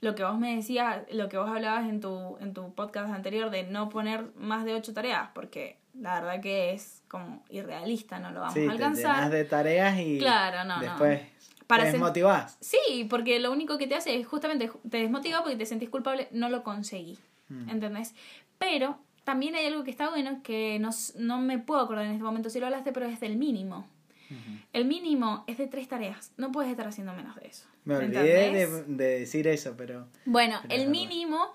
lo 0.01 0.15
que 0.15 0.23
vos 0.23 0.37
me 0.37 0.55
decías, 0.55 1.03
lo 1.11 1.29
que 1.29 1.37
vos 1.37 1.49
hablabas 1.49 1.87
en 1.87 2.01
tu, 2.01 2.37
en 2.39 2.53
tu 2.53 2.73
podcast 2.73 3.13
anterior 3.13 3.51
de 3.51 3.63
no 3.63 3.89
poner 3.89 4.33
más 4.35 4.65
de 4.65 4.73
ocho 4.73 4.93
tareas, 4.93 5.29
porque 5.33 5.77
la 5.93 6.19
verdad 6.19 6.41
que 6.41 6.73
es 6.73 7.03
como 7.07 7.43
irrealista, 7.49 8.19
no 8.19 8.31
lo 8.31 8.41
vamos 8.41 8.55
sí, 8.55 8.65
a 8.65 8.71
alcanzar. 8.71 9.29
Te 9.29 9.37
de 9.37 9.45
tareas 9.45 9.99
y 9.99 10.17
claro, 10.17 10.63
no, 10.63 10.79
después 10.79 11.21
no. 11.21 11.41
Para 11.67 11.83
te 11.83 11.91
desmotivás. 11.91 12.57
Sí, 12.59 13.05
porque 13.09 13.39
lo 13.39 13.51
único 13.51 13.77
que 13.77 13.87
te 13.87 13.95
hace 13.95 14.19
es 14.19 14.27
justamente 14.27 14.69
te 14.89 14.97
desmotiva 14.97 15.41
porque 15.41 15.55
te 15.55 15.65
sentís 15.65 15.89
culpable, 15.89 16.27
no 16.31 16.49
lo 16.49 16.63
conseguí. 16.63 17.17
Mm. 17.47 17.69
¿Entendés? 17.69 18.13
Pero 18.57 18.97
también 19.23 19.55
hay 19.55 19.67
algo 19.67 19.83
que 19.83 19.91
está 19.91 20.09
bueno 20.09 20.41
que 20.43 20.79
no, 20.79 20.89
no 21.15 21.39
me 21.39 21.59
puedo 21.59 21.79
acordar 21.79 22.05
en 22.05 22.11
este 22.11 22.23
momento 22.23 22.49
si 22.49 22.59
lo 22.59 22.65
hablaste, 22.65 22.91
pero 22.91 23.05
es 23.05 23.19
del 23.19 23.37
mínimo. 23.37 23.87
Uh 24.31 24.33
-huh. 24.33 24.65
El 24.73 24.85
mínimo 24.85 25.43
es 25.47 25.57
de 25.57 25.67
tres 25.67 25.87
tareas. 25.87 26.31
No 26.37 26.51
puedes 26.51 26.71
estar 26.71 26.87
haciendo 26.87 27.13
menos 27.13 27.35
de 27.35 27.47
eso. 27.47 27.67
Me 27.83 27.95
olvidé 27.95 28.51
de, 28.51 28.83
de, 28.83 29.19
decir 29.19 29.47
eso, 29.47 29.75
pero... 29.77 30.07
Bueno, 30.25 30.59
pero 30.63 30.81
el 30.81 30.89
mínimo 30.89 31.51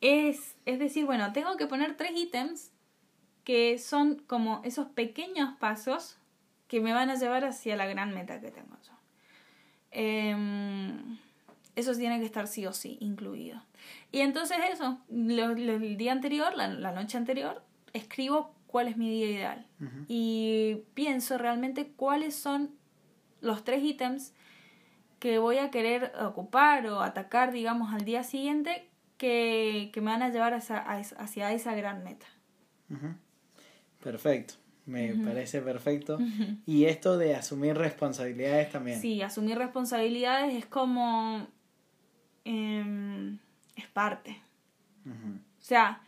es, 0.00 0.56
es 0.64 0.78
decir, 0.78 1.04
bueno, 1.04 1.32
tengo 1.32 1.56
que 1.56 1.66
poner 1.66 1.96
tres 1.96 2.12
ítems 2.16 2.72
que 3.44 3.78
son 3.78 4.16
como 4.26 4.62
esos 4.64 4.86
pequeños 4.88 5.54
pasos 5.58 6.16
que 6.66 6.80
me 6.80 6.92
van 6.92 7.10
a 7.10 7.16
llevar 7.16 7.44
hacia 7.44 7.76
la 7.76 7.86
gran 7.86 8.14
meta 8.14 8.40
que 8.40 8.50
tengo 8.50 8.76
yo. 8.82 8.92
Eh, 9.92 10.34
eso 11.76 11.94
tiene 11.94 12.18
que 12.20 12.24
estar 12.24 12.46
sí 12.46 12.66
o 12.66 12.72
sí 12.72 12.98
incluido. 13.00 13.62
Y 14.12 14.20
entonces 14.20 14.58
eso, 14.72 14.98
lo, 15.08 15.48
lo, 15.48 15.72
el 15.74 15.96
día 15.96 16.12
anterior, 16.12 16.54
la, 16.56 16.68
la, 16.68 16.92
noche 16.92 17.18
anterior, 17.18 17.62
escribo 17.92 18.53
cuál 18.74 18.88
es 18.88 18.96
mi 18.96 19.08
día 19.08 19.30
ideal. 19.30 19.66
Uh 19.78 19.84
-huh. 19.84 20.04
Y 20.08 20.82
pienso 20.94 21.38
realmente 21.38 21.92
cuáles 21.94 22.34
son 22.34 22.70
los 23.40 23.62
tres 23.62 23.84
ítems 23.84 24.34
que 25.20 25.38
voy 25.38 25.58
a 25.58 25.70
querer 25.70 26.10
ocupar 26.20 26.84
o 26.88 27.00
atacar, 27.00 27.52
digamos, 27.52 27.94
al 27.94 28.04
día 28.04 28.24
siguiente 28.24 28.90
que, 29.16 29.90
que 29.92 30.00
me 30.00 30.10
van 30.10 30.22
a 30.22 30.30
llevar 30.30 30.54
hacia, 30.54 30.78
hacia 30.78 31.52
esa 31.52 31.76
gran 31.76 32.02
meta. 32.02 32.26
Uh 32.90 32.94
-huh. 32.94 33.16
Perfecto. 34.02 34.54
Me 34.86 35.12
uh 35.12 35.18
-huh. 35.18 35.24
parece 35.24 35.60
perfecto. 35.60 36.18
Y 36.66 36.86
esto 36.86 37.16
de 37.16 37.36
asumir 37.36 37.76
responsabilidades 37.76 38.72
también. 38.72 39.00
Sí, 39.00 39.22
asumir 39.22 39.56
responsabilidades 39.56 40.52
es 40.52 40.66
como 40.66 41.46
eh, 42.44 43.38
es 43.76 43.86
parte. 43.86 44.42
Uh 45.06 45.10
-huh. 45.10 45.36
O 45.36 45.62
sea, 45.62 46.02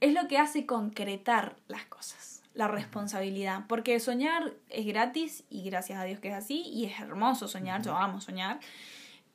es 0.00 0.14
lo 0.14 0.28
que 0.28 0.38
hace 0.38 0.66
concretar 0.66 1.56
las 1.66 1.84
cosas, 1.86 2.42
la 2.54 2.68
responsabilidad. 2.68 3.64
Porque 3.68 3.98
soñar 4.00 4.52
es 4.68 4.86
gratis 4.86 5.44
y 5.50 5.62
gracias 5.62 5.98
a 5.98 6.04
Dios 6.04 6.20
que 6.20 6.28
es 6.28 6.34
así 6.34 6.62
y 6.62 6.84
es 6.86 7.00
hermoso 7.00 7.48
soñar, 7.48 7.82
yo 7.82 7.96
amo 7.96 8.20
soñar. 8.20 8.60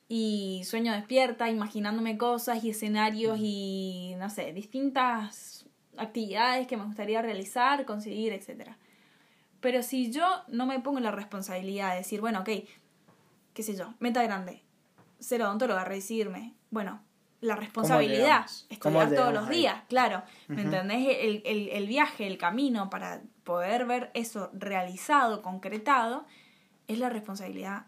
Y 0.07 0.61
sueño 0.65 0.93
despierta, 0.93 1.49
imaginándome 1.49 2.17
cosas 2.17 2.63
y 2.63 2.69
escenarios 2.69 3.39
y, 3.41 4.15
no 4.19 4.29
sé, 4.29 4.53
distintas 4.53 5.65
actividades 5.97 6.67
que 6.67 6.77
me 6.77 6.85
gustaría 6.85 7.21
realizar, 7.21 7.85
conseguir, 7.85 8.33
etc. 8.33 8.71
Pero 9.59 9.81
si 9.81 10.11
yo 10.11 10.25
no 10.49 10.65
me 10.65 10.79
pongo 10.79 10.99
la 10.99 11.11
responsabilidad 11.11 11.91
de 11.91 11.99
decir, 11.99 12.21
bueno, 12.21 12.41
ok, 12.41 12.49
qué 13.53 13.63
sé 13.63 13.75
yo, 13.75 13.93
meta 13.99 14.21
grande, 14.23 14.61
ser 15.19 15.41
odontóloga, 15.41 15.85
recibirme. 15.85 16.53
Bueno, 16.69 17.01
la 17.43 17.55
responsabilidad, 17.55 18.45
estudiar 18.69 19.13
todos 19.13 19.33
los 19.33 19.49
días, 19.49 19.83
claro. 19.89 20.23
¿Me 20.47 20.55
uh 20.55 20.59
-huh. 20.59 20.63
entendés? 20.63 21.17
El, 21.19 21.41
el, 21.45 21.69
el, 21.69 21.87
viaje, 21.87 22.25
el 22.25 22.37
camino 22.37 22.89
para 22.89 23.21
poder 23.43 23.85
ver 23.85 24.11
eso 24.13 24.49
realizado, 24.53 25.41
concretado, 25.41 26.25
es 26.87 26.99
la 26.99 27.09
responsabilidad 27.09 27.85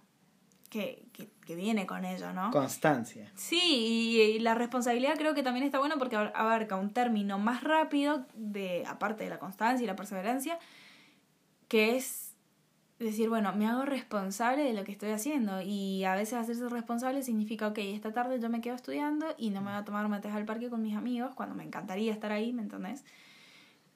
que, 0.70 1.06
que, 1.14 1.30
que 1.46 1.56
viene 1.56 1.86
con 1.86 2.04
ello, 2.04 2.34
¿no? 2.34 2.52
Constancia. 2.52 3.32
Sí, 3.36 3.62
y, 3.64 4.22
y, 4.22 4.40
la 4.40 4.56
responsabilidad 4.56 5.16
creo 5.18 5.34
que 5.34 5.44
también 5.44 5.66
está 5.66 5.80
bueno 5.80 5.98
porque 5.98 6.18
abarca 6.18 6.76
un 6.76 6.92
término 6.92 7.40
más 7.40 7.64
rápido, 7.64 8.26
de 8.34 8.84
aparte 8.86 9.24
de 9.24 9.30
la 9.30 9.40
constancia 9.40 9.84
y 9.84 9.88
la 9.88 9.96
perseverancia, 9.96 10.60
que 11.70 11.96
es 11.96 12.25
decir, 13.00 13.30
bueno, 13.30 13.54
me 13.54 13.68
hago 13.68 13.84
responsable 13.84 14.64
de 14.64 14.74
lo 14.74 14.84
que 14.84 14.92
estoy 14.92 15.12
haciendo 15.12 15.62
y 15.62 16.06
a 16.06 16.16
veces 16.16 16.36
hacerse 16.36 16.70
responsable 16.70 17.24
significa, 17.24 17.68
ok, 17.68 17.78
esta 17.80 18.14
tarde 18.14 18.40
yo 18.40 18.50
me 18.50 18.62
quedo 18.62 18.76
estudiando 18.76 19.28
y 19.38 19.50
no 19.50 19.62
me 19.62 19.72
voy 19.72 19.80
a 19.80 19.86
tomar 19.86 20.08
mates 20.08 20.34
al 20.34 20.46
parque 20.46 20.70
con 20.70 20.82
mis 20.82 20.96
amigos 20.96 21.36
cuando 21.36 21.56
me 21.56 21.64
encantaría 21.64 22.14
estar 22.14 22.32
ahí, 22.32 22.54
¿me 22.54 22.62
entendés? 22.62 23.04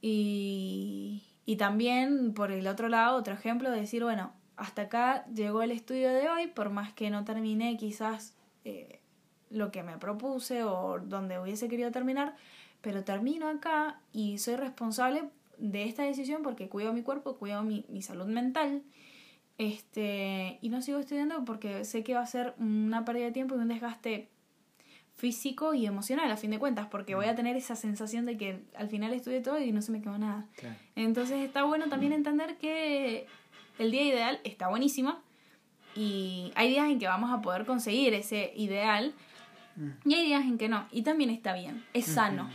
Y, 0.01 1.23
y 1.45 1.55
también, 1.55 2.33
por 2.33 2.51
el 2.51 2.67
otro 2.67 2.89
lado, 2.89 3.17
otro 3.17 3.33
ejemplo 3.33 3.71
de 3.71 3.79
decir, 3.81 4.03
bueno, 4.03 4.33
hasta 4.57 4.83
acá 4.83 5.25
llegó 5.33 5.62
el 5.62 5.71
estudio 5.71 6.09
de 6.09 6.29
hoy, 6.29 6.47
por 6.47 6.69
más 6.69 6.93
que 6.93 7.09
no 7.09 7.23
terminé 7.23 7.77
quizás 7.77 8.35
eh, 8.65 8.99
lo 9.49 9.71
que 9.71 9.83
me 9.83 9.97
propuse 9.97 10.63
o 10.63 10.99
donde 10.99 11.39
hubiese 11.39 11.69
querido 11.69 11.91
terminar, 11.91 12.35
pero 12.81 13.03
termino 13.03 13.47
acá 13.47 14.01
y 14.12 14.38
soy 14.38 14.57
responsable 14.57 15.29
de 15.60 15.84
esta 15.84 16.04
decisión 16.04 16.41
porque 16.41 16.69
cuido 16.69 16.93
mi 16.93 17.04
cuerpo, 17.04 17.38
cuido 17.38 17.63
mi, 17.63 17.86
mi 17.89 18.02
salud 18.02 18.26
mental. 18.26 18.82
Este, 19.58 20.58
y 20.62 20.69
no 20.69 20.82
sigo 20.82 21.00
estudiando 21.00 21.43
porque 21.43 21.84
sé 21.84 22.04
que 22.04 22.13
va 22.13 22.22
a 22.22 22.26
ser 22.26 22.54
una 22.60 23.04
pérdida 23.04 23.26
de 23.26 23.32
tiempo 23.34 23.56
y 23.56 23.60
un 23.60 23.67
desgaste 23.67 24.30
físico 25.17 25.74
y 25.74 25.86
emocional 25.86 26.32
a 26.32 26.38
fin 26.38 26.52
de 26.52 26.60
cuentas, 26.60 26.88
porque 26.88 27.13
voy 27.13 27.26
a 27.26 27.36
tener 27.36 27.58
esa 27.58 27.76
sensación 27.76 28.26
de 28.26 28.38
que 28.38 28.63
al 28.74 28.88
final 28.88 29.13
estudié 29.13 29.41
todo 29.41 29.60
y 29.60 29.74
no 29.74 29.82
se 29.82 29.91
me 29.91 30.02
quedó 30.02 30.17
nada. 30.17 30.45
Claro. 30.56 30.76
Entonces 30.95 31.45
está 31.45 31.63
bueno 31.65 31.89
también 31.89 32.13
entender 32.13 32.58
que 32.58 33.28
el 33.80 33.91
día 33.91 34.04
ideal 34.04 34.39
está 34.45 34.69
buenísimo 34.69 35.19
y 35.93 36.54
hay 36.56 36.69
días 36.69 36.89
en 36.89 36.98
que 36.98 37.08
vamos 37.08 37.32
a 37.34 37.41
poder 37.41 37.65
conseguir 37.65 38.13
ese 38.13 38.54
ideal 38.56 39.13
y 40.06 40.13
hay 40.13 40.26
días 40.26 40.43
en 40.43 40.58
que 40.58 40.69
no. 40.69 40.88
Y 40.89 41.02
también 41.02 41.30
está 41.32 41.54
bien, 41.54 41.84
es 41.93 42.06
sano 42.06 42.50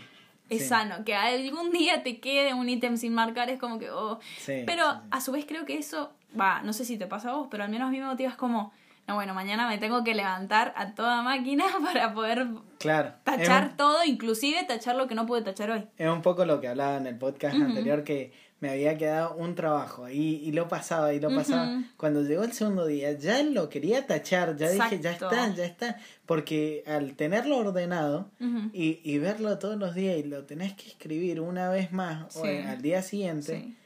es 0.49 0.63
sí. 0.63 0.69
sano. 0.69 1.05
Que 1.05 1.15
algún 1.15 1.71
día 1.71 2.03
te 2.03 2.21
quede 2.21 2.55
un 2.55 2.69
ítem 2.69 2.97
sin 2.97 3.15
marcar 3.15 3.51
es 3.51 3.59
como 3.59 3.79
que, 3.79 3.91
oh. 3.91 4.19
Sí, 4.39 4.63
pero 4.67 4.91
sí. 4.91 4.99
a 5.11 5.21
su 5.21 5.33
vez 5.33 5.45
creo 5.47 5.65
que 5.65 5.79
eso, 5.79 6.13
va, 6.39 6.63
no 6.63 6.73
sé 6.73 6.85
si 6.85 6.99
te 6.99 7.07
pasa 7.07 7.31
a 7.31 7.35
vos, 7.35 7.49
pero 7.51 7.65
al 7.65 7.71
menos 7.71 7.89
a 7.89 7.91
mí 7.91 7.99
me 7.99 8.07
motiva 8.07 8.31
es 8.31 8.37
como, 8.37 8.73
no, 9.07 9.17
bueno, 9.17 9.35
mañana 9.35 9.69
me 9.69 9.79
tengo 9.79 10.03
que 10.03 10.15
levantar 10.15 10.73
a 10.77 10.95
toda 10.95 11.23
máquina 11.23 11.65
para 11.85 12.15
poder 12.15 12.47
claro. 12.79 13.13
tachar 13.25 13.71
un... 13.71 13.77
todo, 13.77 14.05
inclusive 14.05 14.63
tachar 14.65 14.97
lo 14.97 15.07
que 15.07 15.15
no 15.15 15.27
pude 15.27 15.43
tachar 15.43 15.71
hoy. 15.71 15.87
Es 15.99 16.09
un 16.09 16.23
poco 16.23 16.45
lo 16.45 16.61
que 16.61 16.69
hablaba 16.69 16.97
en 16.97 17.07
el 17.07 17.19
podcast 17.19 17.57
uh 17.57 17.61
-huh. 17.61 17.67
anterior, 17.67 18.05
que 18.05 18.33
me 18.65 18.71
había 18.71 18.97
quedado 18.97 19.35
un 19.35 19.55
trabajo 19.55 20.09
y, 20.09 20.37
y 20.37 20.53
lo 20.53 20.69
pasaba 20.69 21.13
y 21.13 21.21
lo 21.21 21.29
pasaba. 21.35 21.65
Uh 21.65 21.81
-huh. 21.81 21.87
Cuando 21.99 22.23
llegó 22.23 22.45
el 22.45 22.55
segundo 22.55 22.87
día 22.87 23.13
ya 23.13 23.43
lo 23.43 23.69
quería 23.69 24.07
tachar, 24.07 24.57
ya 24.57 24.71
Exacto. 24.71 24.91
dije, 24.91 25.03
ya 25.03 25.13
está, 25.13 25.55
ya 25.55 25.67
está. 25.67 25.99
Porque 26.25 26.83
al 26.87 27.15
tenerlo 27.15 27.59
ordenado 27.59 28.31
uh 28.41 28.45
-huh. 28.45 28.71
y, 28.73 29.01
y, 29.05 29.19
verlo 29.19 29.59
todos 29.59 29.77
los 29.77 29.95
días 29.95 30.17
y 30.17 30.23
lo 30.23 30.45
tenés 30.45 30.73
que 30.73 30.89
escribir 30.89 31.43
una 31.43 31.69
vez 31.69 31.93
más 31.93 32.33
sí. 32.33 32.41
o 32.41 32.45
al 32.45 32.81
día 32.81 33.03
siguiente, 33.03 33.61
sí. 33.61 33.77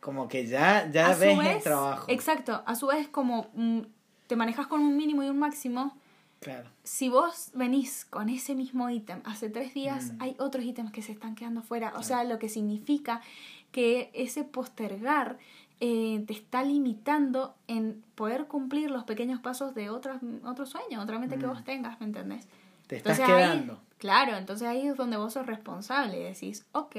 como 0.00 0.26
que 0.26 0.46
ya, 0.46 0.90
ya 0.90 1.08
ves 1.08 1.36
vez, 1.36 1.56
el 1.56 1.62
trabajo. 1.62 2.06
Exacto, 2.08 2.62
a 2.64 2.74
su 2.74 2.86
vez 2.86 3.08
como 3.08 3.50
mm, 3.52 3.80
te 4.26 4.36
manejas 4.36 4.68
con 4.68 4.80
un 4.80 4.96
mínimo 4.96 5.22
y 5.22 5.28
un 5.28 5.38
máximo. 5.38 5.98
Claro. 6.40 6.70
Si 6.82 7.10
vos 7.10 7.50
venís 7.54 8.06
con 8.06 8.30
ese 8.30 8.54
mismo 8.54 8.88
ítem 8.88 9.20
hace 9.24 9.50
tres 9.50 9.74
días, 9.74 10.12
mm. 10.12 10.22
hay 10.22 10.34
otros 10.38 10.64
ítems 10.64 10.92
que 10.92 11.02
se 11.02 11.12
están 11.12 11.34
quedando 11.34 11.62
fuera. 11.62 11.90
Claro. 11.90 12.00
O 12.00 12.02
sea, 12.02 12.24
lo 12.24 12.38
que 12.38 12.48
significa 12.48 13.20
que 13.72 14.10
ese 14.14 14.44
postergar 14.44 15.38
eh, 15.80 16.22
te 16.26 16.32
está 16.32 16.62
limitando 16.62 17.56
en 17.66 18.04
poder 18.14 18.46
cumplir 18.46 18.90
los 18.90 19.02
pequeños 19.02 19.40
pasos 19.40 19.74
de 19.74 19.90
otros, 19.90 20.18
otro 20.44 20.64
sueño, 20.66 21.02
otra 21.02 21.18
mente 21.18 21.36
mm. 21.36 21.40
que 21.40 21.46
vos 21.46 21.64
tengas, 21.64 21.98
¿me 21.98 22.06
entendés? 22.06 22.46
Te 22.86 22.96
estás 22.96 23.18
Entonces, 23.18 23.44
quedando. 23.44 23.72
Ahí, 23.72 23.78
Claro, 23.98 24.36
entonces 24.36 24.66
ahí 24.66 24.86
es 24.86 24.96
donde 24.96 25.16
vos 25.16 25.32
sos 25.32 25.46
responsable. 25.46 26.18
Decís, 26.18 26.66
ok, 26.72 26.96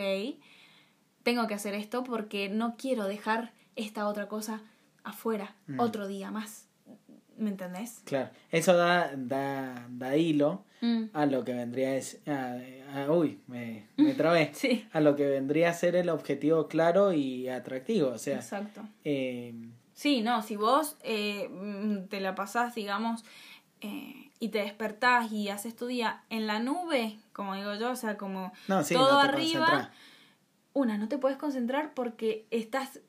tengo 1.23 1.47
que 1.47 1.53
hacer 1.53 1.73
esto 1.73 2.03
porque 2.03 2.49
no 2.49 2.75
quiero 2.77 3.05
dejar 3.05 3.51
esta 3.75 4.07
otra 4.07 4.27
cosa 4.27 4.61
afuera 5.03 5.55
Mm. 5.67 5.79
otro 5.79 6.07
día 6.07 6.31
más. 6.31 6.62
¿Me 7.43 7.49
entendés? 7.49 8.01
Claro, 8.05 8.29
eso 8.51 8.75
da, 8.75 9.11
da, 9.15 9.87
da 9.89 10.15
hilo 10.17 10.63
Mm. 10.81 11.05
a 11.13 11.25
lo 11.25 11.45
que 11.45 11.53
vendría 11.53 11.95
es 11.95 12.19
a, 12.27 12.57
a- 12.93 13.09
uy, 13.11 13.39
me, 13.47 13.85
me 13.95 14.13
trabé. 14.15 14.51
Sí, 14.53 14.85
A 14.91 14.99
lo 14.99 15.15
que 15.15 15.27
vendría 15.27 15.69
a 15.69 15.73
ser 15.73 15.95
el 15.95 16.09
objetivo 16.09 16.67
claro 16.67 17.13
y 17.13 17.47
atractivo. 17.47 18.09
O 18.09 18.17
sea, 18.17 18.35
exacto. 18.37 18.81
eh, 19.05 19.53
Sí, 19.93 20.21
no, 20.21 20.41
si 20.41 20.55
vos 20.57 20.97
eh, 21.03 21.47
mm, 21.49 22.07
te 22.09 22.19
la 22.19 22.35
pasás, 22.35 22.75
digamos, 22.75 23.23
eh, 23.81 24.31
y 24.39 24.49
te 24.49 24.59
despertás 24.59 25.31
y 25.31 25.47
haces 25.49 25.73
tu 25.75 25.85
día 25.87 26.23
en 26.29 26.47
la 26.47 26.59
nube, 26.59 27.17
como 27.31 27.55
digo 27.55 27.75
yo, 27.75 27.91
o 27.91 27.95
sea, 27.95 28.17
como 28.17 28.51
no, 28.67 28.83
sí, 28.83 28.93
todo 28.95 29.13
no 29.13 29.19
arriba, 29.21 29.91
una, 30.73 30.97
no 30.97 31.07
te 31.07 31.17
puedes 31.17 31.37
concentrar 31.37 31.93
porque 31.93 32.45
estás, 32.51 32.99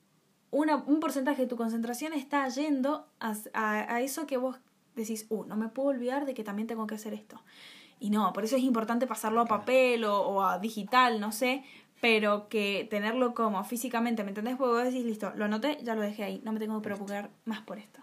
una, 0.54 0.76
un 0.76 1.00
porcentaje 1.00 1.42
de 1.42 1.48
tu 1.48 1.56
concentración 1.56 2.12
está 2.12 2.48
yendo 2.48 3.06
a, 3.20 3.34
a, 3.52 3.94
a 3.94 4.00
eso 4.00 4.26
que 4.26 4.36
vos 4.36 4.56
decís, 4.94 5.26
uh, 5.28 5.44
no 5.44 5.56
me 5.56 5.68
puedo 5.68 5.88
olvidar 5.88 6.24
de 6.24 6.34
que 6.34 6.44
también 6.44 6.68
tengo 6.68 6.86
que 6.86 6.94
hacer 6.94 7.12
esto. 7.12 7.40
Y 7.98 8.10
no, 8.10 8.32
por 8.32 8.44
eso 8.44 8.56
es 8.56 8.62
importante 8.62 9.06
pasarlo 9.06 9.40
a 9.40 9.46
papel 9.46 10.04
o, 10.04 10.20
o 10.20 10.42
a 10.42 10.58
digital, 10.58 11.20
no 11.20 11.32
sé, 11.32 11.64
pero 12.00 12.48
que 12.48 12.86
tenerlo 12.90 13.34
como 13.34 13.64
físicamente, 13.64 14.22
¿me 14.22 14.30
entendés? 14.30 14.56
Porque 14.56 14.74
vos 14.74 14.84
decís, 14.84 15.04
listo, 15.04 15.32
lo 15.36 15.46
anoté, 15.46 15.78
ya 15.82 15.94
lo 15.94 16.02
dejé 16.02 16.22
ahí, 16.24 16.40
no 16.44 16.52
me 16.52 16.60
tengo 16.60 16.78
que 16.78 16.84
preocupar 16.84 17.30
más 17.44 17.62
por 17.62 17.78
esto. 17.78 18.00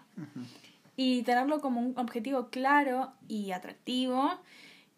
Y 0.96 1.22
tenerlo 1.22 1.60
como 1.60 1.80
un 1.80 1.96
objetivo 1.96 2.48
claro 2.48 3.12
y 3.28 3.52
atractivo. 3.52 4.30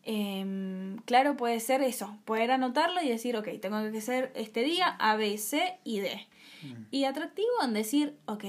Em, 0.05 0.97
claro 1.05 1.37
puede 1.37 1.61
ser 1.61 1.83
eso, 1.83 2.19
poder 2.25 2.51
anotarlo 2.51 3.03
y 3.03 3.09
decir, 3.09 3.37
ok, 3.37 3.49
tengo 3.61 3.91
que 3.91 3.99
hacer 3.99 4.33
este 4.35 4.63
día 4.63 4.89
A, 4.99 5.17
B, 5.17 5.37
C 5.39 5.79
y 5.85 6.01
D. 6.01 6.27
Mm. 6.63 6.83
Y 6.91 7.05
atractivo 7.05 7.63
en 7.63 7.75
decir, 7.75 8.17
ok, 8.27 8.45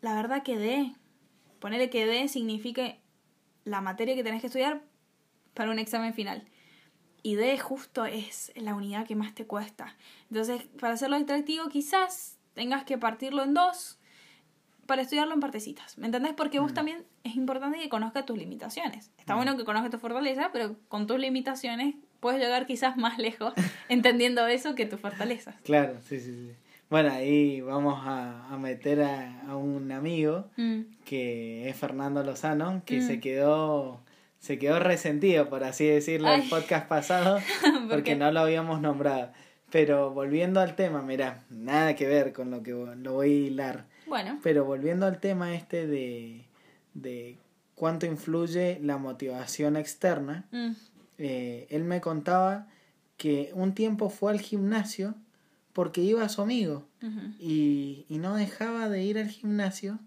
la 0.00 0.14
verdad 0.14 0.42
que 0.42 0.58
D, 0.58 0.94
ponerle 1.58 1.90
que 1.90 2.06
D 2.06 2.28
signifique 2.28 2.98
la 3.64 3.80
materia 3.80 4.14
que 4.14 4.24
tenés 4.24 4.40
que 4.40 4.48
estudiar 4.48 4.82
para 5.54 5.70
un 5.70 5.78
examen 5.78 6.14
final. 6.14 6.46
Y 7.22 7.34
D 7.34 7.58
justo 7.58 8.06
es 8.06 8.52
la 8.56 8.74
unidad 8.74 9.06
que 9.06 9.14
más 9.14 9.34
te 9.34 9.46
cuesta. 9.46 9.96
Entonces, 10.30 10.62
para 10.78 10.94
hacerlo 10.94 11.16
atractivo, 11.16 11.68
quizás 11.68 12.38
tengas 12.54 12.84
que 12.84 12.98
partirlo 12.98 13.42
en 13.42 13.54
dos 13.54 13.99
para 14.90 15.02
estudiarlo 15.02 15.34
en 15.34 15.38
partecitas. 15.40 15.96
¿Me 15.98 16.06
entendés? 16.06 16.32
Porque 16.36 16.58
vos 16.58 16.74
también 16.74 17.04
es 17.22 17.36
importante 17.36 17.78
que 17.78 17.88
conozcas 17.88 18.26
tus 18.26 18.36
limitaciones. 18.36 19.12
Está 19.18 19.36
bueno 19.36 19.56
que 19.56 19.64
conozcas 19.64 19.92
tu 19.92 19.98
fortaleza, 19.98 20.50
pero 20.52 20.74
con 20.88 21.06
tus 21.06 21.16
limitaciones 21.20 21.94
puedes 22.18 22.40
llegar 22.40 22.66
quizás 22.66 22.96
más 22.96 23.16
lejos 23.18 23.54
entendiendo 23.88 24.46
eso 24.48 24.74
que 24.74 24.86
tus 24.86 24.98
fortalezas. 24.98 25.54
Claro, 25.62 25.94
sí, 26.02 26.18
sí, 26.18 26.32
sí. 26.34 26.50
Bueno, 26.90 27.12
ahí 27.12 27.60
vamos 27.60 28.02
a, 28.04 28.48
a 28.52 28.58
meter 28.58 29.02
a, 29.02 29.42
a 29.48 29.56
un 29.56 29.92
amigo 29.92 30.46
Mm. 30.56 30.80
que 31.04 31.68
es 31.68 31.76
Fernando 31.76 32.24
Lozano, 32.24 32.82
que 32.84 32.98
Mm. 32.98 33.06
se 33.06 33.20
quedó 33.20 34.00
se 34.40 34.58
quedó 34.58 34.80
resentido, 34.80 35.48
por 35.50 35.62
así 35.64 35.84
decirlo, 35.86 36.32
el 36.32 36.40
Ay. 36.40 36.48
podcast 36.48 36.88
pasado, 36.88 37.38
¿Por 37.62 37.88
porque 37.90 38.16
no 38.16 38.32
lo 38.32 38.40
habíamos 38.40 38.80
nombrado. 38.80 39.30
Pero 39.70 40.10
volviendo 40.10 40.58
al 40.60 40.74
tema, 40.74 41.00
mira, 41.02 41.44
nada 41.48 41.94
que 41.94 42.08
ver 42.08 42.32
con 42.32 42.50
lo 42.50 42.62
que 42.62 42.72
lo 42.72 43.12
voy 43.12 43.28
a 43.30 43.46
hilar. 43.46 43.84
Bueno, 44.10 44.40
Pero 44.42 44.64
volviendo 44.64 45.06
al 45.06 45.20
tema 45.20 45.54
este 45.54 45.86
de, 45.86 46.44
de 46.94 47.38
cuánto 47.76 48.06
influye 48.06 48.78
la 48.82 48.98
motivación 48.98 49.76
externa, 49.76 50.46
mm, 50.50 50.70
eh, 51.18 51.66
él 51.70 51.84
me 51.84 52.00
contaba 52.00 52.66
que 53.16 53.52
un 53.54 53.72
tiempo 53.72 54.10
fue 54.10 54.32
al 54.32 54.40
gimnasio 54.40 55.14
porque 55.72 56.00
iba 56.00 56.24
a 56.24 56.28
su 56.28 56.42
amigo 56.42 56.88
y, 57.38 58.04
y 58.08 58.18
no 58.18 58.34
dejaba 58.34 58.88
de 58.88 59.04
ir 59.04 59.16
al 59.16 59.28
gimnasio. 59.28 60.00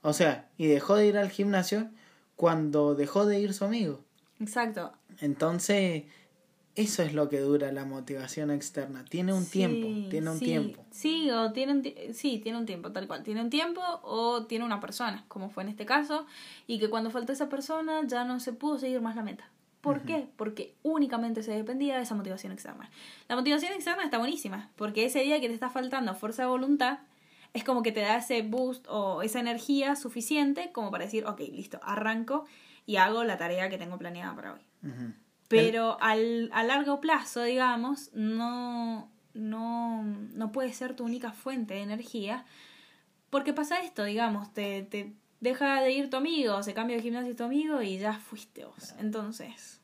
O 0.00 0.14
sea, 0.14 0.48
y 0.56 0.66
dejó 0.66 0.96
de 0.96 1.06
ir 1.06 1.18
al 1.18 1.30
gimnasio 1.30 1.90
cuando 2.36 2.94
dejó 2.94 3.26
de 3.26 3.38
ir 3.38 3.52
su 3.52 3.66
amigo. 3.66 4.02
exacto. 4.40 4.92
Entonces, 5.20 6.04
eso 6.74 7.02
es 7.02 7.12
lo 7.12 7.28
que 7.28 7.40
dura 7.40 7.70
la 7.72 7.84
motivación 7.84 8.50
externa. 8.50 9.04
Tiene 9.04 9.32
un 9.32 9.44
Sí, 9.44 9.50
tiempo, 9.52 10.08
tiene 10.10 10.30
un 10.30 10.38
sí, 10.38 10.44
tiempo. 10.44 10.84
Sí, 10.90 11.30
o 11.30 11.52
tiene 11.52 11.72
un 11.72 12.14
sí, 12.14 12.38
tiene 12.42 12.58
un 12.58 12.66
tiempo, 12.66 12.92
tal 12.92 13.06
cual. 13.06 13.22
Tiene 13.22 13.42
un 13.42 13.50
tiempo 13.50 13.82
o 14.02 14.46
tiene 14.46 14.64
una 14.64 14.80
persona, 14.80 15.24
como 15.28 15.50
fue 15.50 15.62
en 15.64 15.68
este 15.68 15.84
caso, 15.84 16.26
y 16.66 16.78
que 16.78 16.88
cuando 16.88 17.10
faltó 17.10 17.32
esa 17.32 17.48
persona 17.48 18.00
ya 18.06 18.24
no 18.24 18.40
se 18.40 18.52
pudo 18.52 18.78
seguir 18.78 19.00
más 19.00 19.16
la 19.16 19.22
meta. 19.22 19.50
¿Por 19.82 20.02
qué? 20.02 20.28
Porque 20.36 20.76
únicamente 20.84 21.42
se 21.42 21.50
dependía 21.50 21.96
de 21.96 22.04
esa 22.04 22.14
motivación 22.14 22.52
externa. 22.52 22.88
La 23.28 23.34
motivación 23.34 23.72
externa 23.72 24.04
está 24.04 24.18
buenísima, 24.18 24.70
porque 24.76 25.04
ese 25.04 25.20
día 25.24 25.40
que 25.40 25.48
te 25.48 25.54
está 25.54 25.70
faltando 25.70 26.14
fuerza 26.14 26.42
de 26.42 26.48
voluntad, 26.48 27.00
es 27.52 27.64
como 27.64 27.82
que 27.82 27.90
te 27.90 28.00
da 28.00 28.16
ese 28.16 28.42
boost 28.42 28.86
o 28.88 29.22
esa 29.22 29.40
energía 29.40 29.96
suficiente 29.96 30.70
como 30.72 30.92
para 30.92 31.04
decir, 31.04 31.26
ok, 31.26 31.40
listo, 31.40 31.80
arranco 31.82 32.44
y 32.86 32.96
hago 32.96 33.24
la 33.24 33.36
tarea 33.38 33.68
que 33.68 33.76
tengo 33.76 33.98
planeada 33.98 34.34
para 34.36 34.54
hoy. 34.54 34.60
Pero 35.56 35.98
al, 36.00 36.50
a 36.52 36.62
largo 36.64 37.00
plazo, 37.00 37.42
digamos, 37.42 38.10
no, 38.12 39.10
no, 39.34 40.02
no 40.04 40.52
puede 40.52 40.72
ser 40.72 40.94
tu 40.94 41.04
única 41.04 41.32
fuente 41.32 41.74
de 41.74 41.82
energía. 41.82 42.44
Porque 43.30 43.52
pasa 43.52 43.82
esto, 43.82 44.04
digamos, 44.04 44.52
te, 44.52 44.82
te 44.82 45.14
deja 45.40 45.80
de 45.82 45.92
ir 45.92 46.08
tu 46.08 46.16
amigo, 46.16 46.62
se 46.62 46.72
cambia 46.72 46.96
de 46.96 47.02
gimnasio 47.02 47.34
tu 47.34 47.44
amigo 47.44 47.82
y 47.82 47.98
ya 47.98 48.14
fuiste 48.14 48.64
vos. 48.64 48.94
Entonces, 48.98 49.80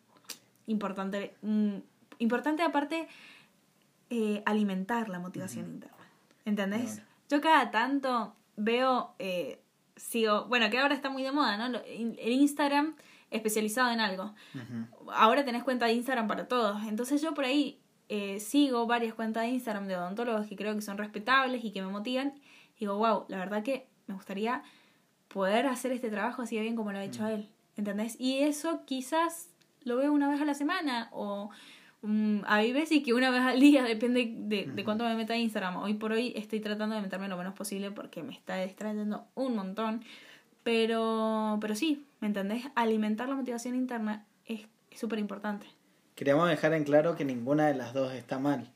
importante, 0.67 1.35
mm, 1.43 1.77
importante 2.19 2.63
aparte 2.63 3.09
eh, 4.11 4.43
alimentar 4.47 5.09
la 5.09 5.19
motivación 5.19 5.69
interna. 5.69 5.97
¿Entendés? 6.45 7.03
Yo 7.29 7.41
cada 7.41 7.71
tanto 7.71 8.35
veo, 8.57 9.15
eh, 9.19 9.61
sigo, 9.97 10.47
bueno, 10.47 10.71
que 10.71 10.79
ahora 10.79 10.95
está 10.95 11.11
muy 11.11 11.23
de 11.23 11.33
moda, 11.33 11.57
¿no? 11.57 11.79
El 11.79 12.33
Instagram 12.33 12.95
especializado 13.31 13.93
en 13.93 14.01
algo 14.01 14.35
ahora 15.13 15.45
tenés 15.45 15.63
cuenta 15.63 15.87
de 15.87 15.93
Instagram 15.93 16.27
para 16.27 16.49
todos. 16.49 16.83
Entonces 16.87 17.23
yo 17.23 17.35
por 17.35 17.45
ahí 17.45 17.79
eh, 18.09 18.41
sigo 18.41 18.87
varias 18.87 19.15
cuentas 19.15 19.45
de 19.45 19.51
Instagram 19.51 19.87
de 19.87 19.97
odontólogos 19.97 20.47
que 20.47 20.57
creo 20.57 20.75
que 20.75 20.83
son 20.83 20.99
respetables 20.99 21.65
y 21.65 21.73
que 21.73 21.83
me 21.83 21.89
motivan. 21.89 22.35
Y 22.77 22.81
digo, 22.81 22.97
wow, 22.97 23.25
la 23.29 23.39
verdad 23.39 23.63
que 23.63 23.87
me 24.07 24.15
gustaría 24.15 24.63
poder 25.29 25.67
hacer 25.67 25.93
este 25.93 26.11
trabajo 26.11 26.43
así 26.43 26.57
de 26.57 26.63
bien 26.63 26.77
como 26.77 26.93
lo 26.93 26.99
ha 26.99 27.05
hecho 27.05 27.27
él. 27.27 27.49
¿Entendés? 27.77 28.17
Y 28.19 28.41
eso 28.41 28.83
quizás 28.85 29.51
lo 29.85 29.97
veo 29.97 30.13
una 30.13 30.29
vez 30.29 30.41
a 30.41 30.45
la 30.45 30.55
semana 30.55 31.09
o 31.13 31.51
mm, 32.03 32.41
hay 32.47 32.73
veces 32.73 33.03
que 33.05 33.15
una 33.15 33.31
vez 33.31 33.43
al 33.43 33.61
día, 33.61 33.85
depende 33.85 34.33
de, 34.37 34.67
de 34.67 34.85
cuánto 34.85 35.05
me 35.05 35.15
meta 35.15 35.35
a 35.35 35.37
Instagram. 35.37 35.77
Hoy 35.77 35.95
por 35.95 36.13
hoy 36.13 36.33
estoy 36.35 36.61
tratando 36.61 36.97
de 36.97 37.03
meterme 37.03 37.29
lo 37.29 37.37
menos 37.37 37.55
posible 37.55 37.91
porque 37.91 38.23
me 38.23 38.33
está 38.33 38.57
distrayendo 38.63 39.27
un 39.35 39.55
montón. 39.55 40.03
Pero, 40.63 41.59
pero 41.61 41.75
sí, 41.75 42.07
¿me 42.21 42.29
entendés? 42.29 42.65
Alimentar 42.75 43.29
la 43.29 43.37
motivación 43.37 43.75
interna 43.75 44.25
es 44.47 44.63
súper 44.95 45.19
importante. 45.19 45.67
Queríamos 46.15 46.49
dejar 46.49 46.75
en 46.75 46.85
claro 46.85 47.17
que 47.17 47.25
ninguna 47.25 47.69
de 47.69 47.75
las 47.75 47.95
dos 47.95 48.13
está 48.13 48.39
mal. 48.39 48.69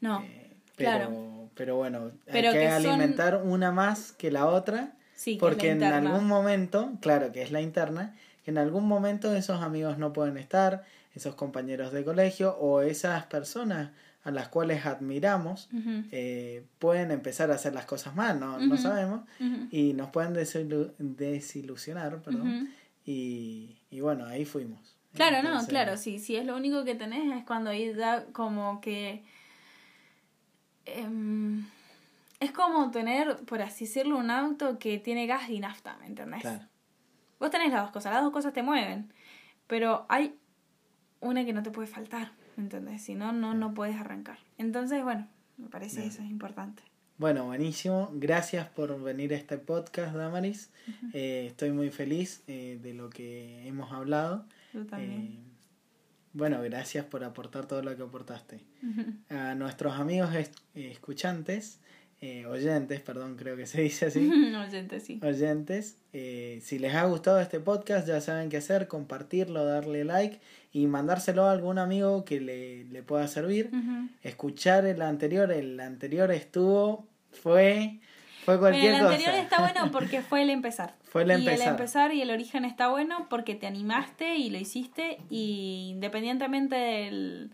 No, 0.00 0.20
Eh, 0.22 0.50
pero, 0.76 0.90
claro. 0.90 1.48
pero 1.54 1.76
bueno, 1.76 2.10
Pero 2.26 2.48
hay 2.48 2.54
que, 2.54 2.60
que 2.60 2.70
son- 2.82 2.90
alimentar 2.92 3.42
una 3.44 3.70
más 3.70 4.12
que 4.12 4.30
la 4.30 4.46
otra. 4.46 4.92
sí, 5.14 5.36
Porque 5.38 5.70
en 5.70 5.82
algún 5.84 6.26
momento, 6.26 6.92
claro 7.00 7.30
que 7.32 7.42
es 7.42 7.52
la 7.52 7.60
interna, 7.60 8.14
que 8.44 8.50
en 8.50 8.58
algún 8.58 8.88
momento 8.88 9.34
esos 9.34 9.62
amigos 9.62 9.98
no 9.98 10.12
pueden 10.12 10.36
estar, 10.38 10.84
esos 11.14 11.34
compañeros 11.34 11.92
de 11.92 12.04
colegio 12.04 12.56
o 12.58 12.80
esas 12.82 13.26
personas 13.26 13.90
a 14.22 14.30
las 14.30 14.48
cuales 14.48 14.84
admiramos 14.86 15.68
eh, 16.12 16.64
pueden 16.78 17.10
empezar 17.10 17.50
a 17.50 17.54
hacer 17.54 17.72
las 17.74 17.86
cosas 17.86 18.14
mal, 18.14 18.38
no, 18.38 18.58
no 18.58 18.76
sabemos, 18.76 19.22
y 19.70 19.92
nos 19.94 20.10
pueden 20.10 20.34
desilu- 20.34 20.92
desilusionar, 20.98 22.20
perdón, 22.22 22.70
y, 23.04 23.78
y 23.90 24.00
bueno, 24.00 24.26
ahí 24.26 24.44
fuimos. 24.44 24.96
Claro, 25.14 25.42
no, 25.42 25.66
claro, 25.66 25.96
sí, 25.96 26.18
si 26.18 26.36
es 26.36 26.44
lo 26.46 26.56
único 26.56 26.84
que 26.84 26.94
tenés 26.94 27.36
es 27.36 27.44
cuando 27.44 27.70
ahí 27.70 27.92
da 27.94 28.26
como 28.32 28.80
que... 28.80 29.24
em, 30.84 31.64
es 32.40 32.52
como 32.52 32.90
tener, 32.90 33.36
por 33.46 33.60
así 33.62 33.84
decirlo, 33.84 34.16
un 34.16 34.30
auto 34.30 34.78
que 34.78 34.98
tiene 34.98 35.26
gas 35.26 35.48
y 35.50 35.60
nafta, 35.60 35.96
¿me 35.98 36.06
entendés? 36.06 36.40
Claro, 36.42 36.64
Vos 37.38 37.50
tenés 37.50 37.72
las 37.72 37.82
dos 37.82 37.90
cosas, 37.90 38.12
las 38.14 38.22
dos 38.22 38.32
cosas 38.32 38.52
te 38.52 38.62
mueven, 38.62 39.12
pero 39.66 40.04
hay 40.08 40.34
una 41.20 41.44
que 41.44 41.52
no 41.52 41.62
te 41.62 41.70
puede 41.70 41.88
faltar, 41.88 42.32
¿me 42.39 42.39
entendés? 42.60 43.02
Si 43.02 43.14
no, 43.14 43.32
no, 43.32 43.54
no 43.54 43.74
puedes 43.74 43.96
arrancar. 43.96 44.38
Entonces, 44.58 45.02
bueno, 45.02 45.26
me 45.58 45.68
parece 45.68 45.98
Bien. 46.00 46.08
eso 46.10 46.22
es 46.22 46.30
importante. 46.30 46.82
Bueno, 47.18 47.44
buenísimo. 47.44 48.10
Gracias 48.14 48.66
por 48.68 48.98
venir 49.02 49.34
a 49.34 49.36
este 49.36 49.58
podcast, 49.58 50.14
Damaris. 50.16 50.70
Eh, 51.12 51.44
estoy 51.48 51.70
muy 51.70 51.90
feliz 51.90 52.42
eh, 52.46 52.78
de 52.82 52.94
lo 52.94 53.10
que 53.10 53.66
hemos 53.68 53.92
hablado. 53.92 54.46
Yo 54.72 54.86
también. 54.86 55.12
Eh, 55.22 55.38
bueno, 56.32 56.62
gracias 56.62 57.04
por 57.04 57.24
aportar 57.24 57.66
todo 57.66 57.82
lo 57.82 57.94
que 57.96 58.02
aportaste. 58.04 58.64
Ujú. 58.82 59.04
A 59.36 59.54
nuestros 59.54 59.98
amigos 59.98 60.34
es- 60.34 60.52
escuchantes, 60.74 61.80
eh, 62.22 62.44
oyentes, 62.46 63.00
perdón, 63.00 63.36
creo 63.36 63.56
que 63.56 63.66
se 63.66 63.80
dice 63.80 64.06
así. 64.06 64.30
oyentes, 64.56 65.02
sí. 65.04 65.20
Oyentes, 65.22 65.96
eh, 66.12 66.58
si 66.62 66.78
les 66.78 66.94
ha 66.94 67.04
gustado 67.04 67.40
este 67.40 67.60
podcast, 67.60 68.06
ya 68.06 68.20
saben 68.20 68.50
qué 68.50 68.58
hacer, 68.58 68.88
compartirlo, 68.88 69.64
darle 69.64 70.04
like 70.04 70.38
y 70.72 70.86
mandárselo 70.86 71.44
a 71.44 71.52
algún 71.52 71.78
amigo 71.78 72.24
que 72.24 72.40
le, 72.40 72.84
le 72.84 73.02
pueda 73.02 73.26
servir. 73.26 73.70
Escuchar 74.22 74.84
el 74.84 75.00
anterior, 75.02 75.50
el 75.50 75.80
anterior 75.80 76.30
estuvo, 76.30 77.06
fue, 77.32 77.98
fue 78.44 78.58
cualquier 78.58 78.94
el 78.94 79.00
anterior 79.06 79.30
cosa. 79.30 79.42
está 79.42 79.60
bueno 79.72 79.90
porque 79.90 80.20
fue 80.20 80.42
el 80.42 80.50
empezar. 80.50 80.94
Fue 81.04 81.22
el 81.22 81.30
Y 81.30 81.34
empezar. 81.34 81.60
el 81.60 81.68
empezar 81.68 82.14
y 82.14 82.22
el 82.22 82.30
origen 82.30 82.64
está 82.64 82.88
bueno 82.88 83.26
porque 83.30 83.54
te 83.54 83.66
animaste 83.66 84.36
y 84.36 84.50
lo 84.50 84.58
hiciste 84.58 85.18
y 85.30 85.88
independientemente 85.94 86.76
del, 86.76 87.50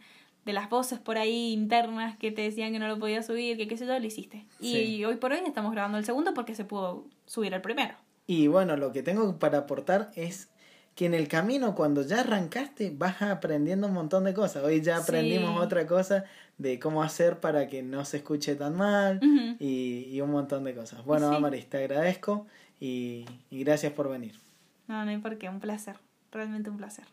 de 0.47 0.53
las 0.55 0.71
voces 0.71 0.99
por 0.99 1.19
ahí 1.19 1.53
internas 1.53 2.17
que 2.17 2.31
te 2.33 2.41
decían 2.41 2.73
que 2.73 2.79
no 2.79 2.89
lo 2.89 2.99
podías 2.99 3.27
subir, 3.27 3.59
que 3.59 3.69
qué 3.69 3.77
sé 3.77 3.85
yo, 3.85 3.99
lo 3.99 4.07
hiciste. 4.07 4.47
Y 4.61 5.05
hoy 5.05 5.17
por 5.17 5.33
hoy 5.33 5.41
estamos 5.45 5.73
grabando 5.73 5.99
el 5.99 6.05
segundo 6.07 6.33
porque 6.33 6.55
se 6.55 6.65
pudo 6.65 7.05
subir 7.27 7.53
el 7.53 7.61
primero. 7.61 7.95
Y 8.27 8.47
bueno, 8.47 8.77
lo 8.77 8.93
que 8.93 9.03
tengo 9.03 9.39
para 9.39 9.59
aportar 9.59 10.11
es 10.17 10.49
que 10.95 11.05
en 11.05 11.13
el 11.15 11.29
camino, 11.29 11.75
cuando 11.75 12.01
ya 12.03 12.21
arrancaste, 12.21 12.91
vas 12.97 13.21
aprendiendo 13.21 13.87
un 13.89 13.93
montón 13.93 14.25
de 14.25 14.33
cosas. 14.33 14.65
Hoy 14.65 14.81
ya 14.81 14.97
aprendimos 14.97 15.51
Sí. 15.53 15.59
otra 15.59 15.87
cosa 15.87 16.25
de 16.59 16.79
cómo 16.79 17.03
hacer 17.03 17.39
para 17.41 17.67
que 17.69 17.83
no 17.83 18.05
se 18.07 18.17
escuche 18.19 18.55
tan 18.57 18.77
mal 18.77 19.21
y, 19.61 20.09
y 20.11 20.21
un 20.23 20.31
montón 20.31 20.65
de 20.65 20.75
cosas. 20.75 21.05
Bueno, 21.05 21.29
Sí. 21.29 21.37
Amaris, 21.37 21.67
te 21.69 21.79
agradezco 21.79 22.47
y, 22.81 23.27
y 23.51 23.63
gracias 23.65 23.93
por 23.93 24.09
venir. 24.09 24.41
No, 24.87 25.05
no 25.05 25.11
hay 25.11 25.19
por 25.19 25.37
qué, 25.39 25.49
un 25.49 25.61
placer. 25.61 25.97
Realmente 26.33 26.71
un 26.71 26.77
placer. 26.79 27.05